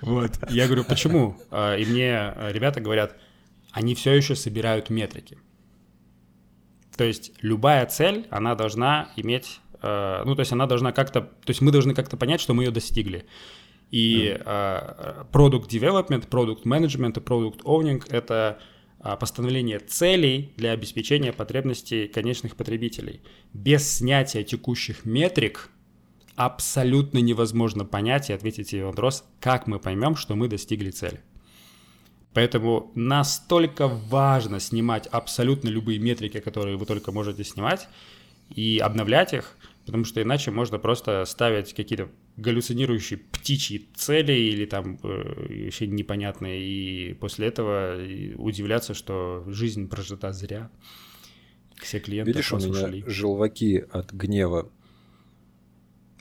[0.01, 0.31] Вот.
[0.49, 1.37] Я говорю, почему?
[1.51, 3.15] А, и мне ребята говорят,
[3.73, 5.37] они все еще собирают метрики.
[6.95, 11.49] То есть любая цель, она должна иметь, э, ну, то есть она должна как-то, то
[11.49, 13.25] есть мы должны как-то понять, что мы ее достигли.
[13.89, 15.31] И mm.
[15.31, 18.59] product development, product management и product owning— это
[18.99, 23.21] э, постановление целей для обеспечения потребностей конечных потребителей.
[23.53, 25.69] Без снятия текущих метрик
[26.35, 31.21] абсолютно невозможно понять и ответить тебе вопрос, как мы поймем, что мы достигли цели.
[32.33, 37.87] Поэтому настолько важно снимать абсолютно любые метрики, которые вы только можете снимать,
[38.49, 39.55] и обновлять их,
[39.85, 46.61] потому что иначе можно просто ставить какие-то галлюцинирующие птичьи цели или там э, вообще непонятные,
[46.63, 47.97] и после этого
[48.37, 50.71] удивляться, что жизнь прожита зря.
[51.81, 54.71] Все клиенты Видишь, у меня желваки от гнева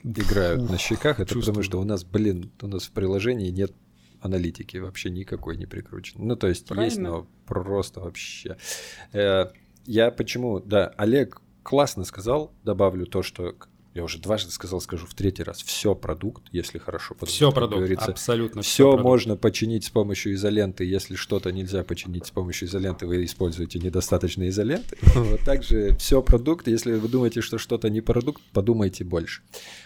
[0.03, 1.19] играют Фух, на щеках.
[1.19, 1.55] Это чувствую.
[1.55, 3.73] потому что у нас, блин, у нас в приложении нет
[4.23, 6.25] аналитики вообще никакой не прикручен.
[6.25, 6.85] Ну, то есть Правильно.
[6.85, 8.57] есть, но просто вообще.
[9.11, 9.47] Э,
[9.85, 13.55] я почему, да, Олег классно сказал, добавлю то, что
[13.93, 15.61] я уже дважды сказал, скажу в третий раз.
[15.61, 17.33] Все продукт, если хорошо подумать.
[17.33, 18.61] Все продукт, абсолютно.
[18.63, 20.83] Все, все можно починить с помощью изоленты.
[20.83, 24.97] Если что-то нельзя починить с помощью изоленты, вы используете недостаточно изоленты.
[25.13, 26.67] Вот также все продукт.
[26.67, 29.43] Если вы думаете, что что-то не продукт, подумайте больше.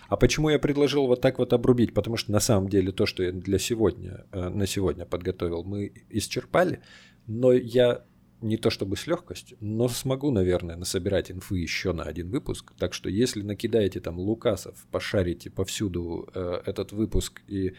[0.08, 1.94] А почему я предложил вот так вот обрубить?
[1.94, 5.92] Потому что на самом деле то, что я для сегодня, э, на сегодня подготовил, мы
[6.10, 6.82] исчерпали.
[7.28, 8.04] Но я
[8.42, 12.74] не то чтобы с легкостью, но смогу, наверное, насобирать инфы еще на один выпуск.
[12.78, 17.74] Так что если накидаете там Лукасов, пошарите повсюду э, этот выпуск и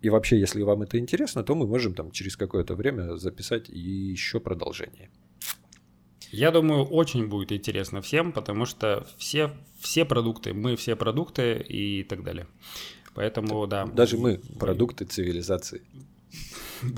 [0.00, 4.38] и вообще, если вам это интересно, то мы можем там через какое-то время записать еще
[4.38, 5.10] продолжение.
[6.30, 9.50] Я думаю, очень будет интересно всем, потому что все,
[9.80, 12.46] все продукты, мы все продукты и так далее.
[13.14, 13.86] Поэтому, да.
[13.86, 15.82] Даже мы продукты цивилизации.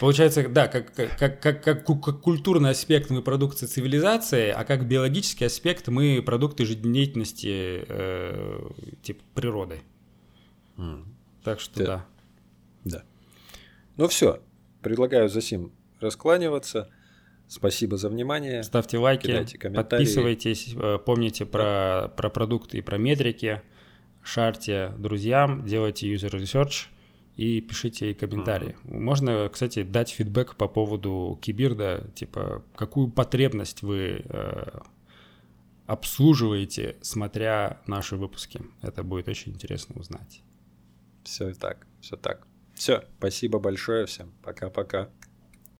[0.00, 5.44] Получается, да, как, как, как, как, как культурный аспект мы продукты цивилизации, а как биологический
[5.44, 8.70] аспект мы продукты жизнедеятельности э,
[9.02, 9.80] типа природы.
[10.76, 11.04] Mm.
[11.44, 12.06] Так что да.
[12.84, 12.98] Да.
[12.98, 13.04] да.
[13.96, 14.40] Ну все,
[14.82, 16.90] предлагаю за сим раскланиваться.
[17.48, 18.62] Спасибо за внимание.
[18.62, 23.62] Ставьте лайки, подписывайтесь, э, помните про, про продукты и про метрики,
[24.22, 26.86] шарьте друзьям, делайте user research–
[27.36, 28.76] и пишите комментарии.
[28.84, 28.98] Mm-hmm.
[28.98, 34.80] Можно, кстати, дать фидбэк по поводу кибирда, типа, какую потребность вы э,
[35.86, 38.60] обслуживаете, смотря наши выпуски.
[38.82, 40.42] Это будет очень интересно узнать.
[41.24, 42.46] Все так, все так.
[42.74, 44.32] Все, спасибо большое всем.
[44.42, 45.08] Пока-пока.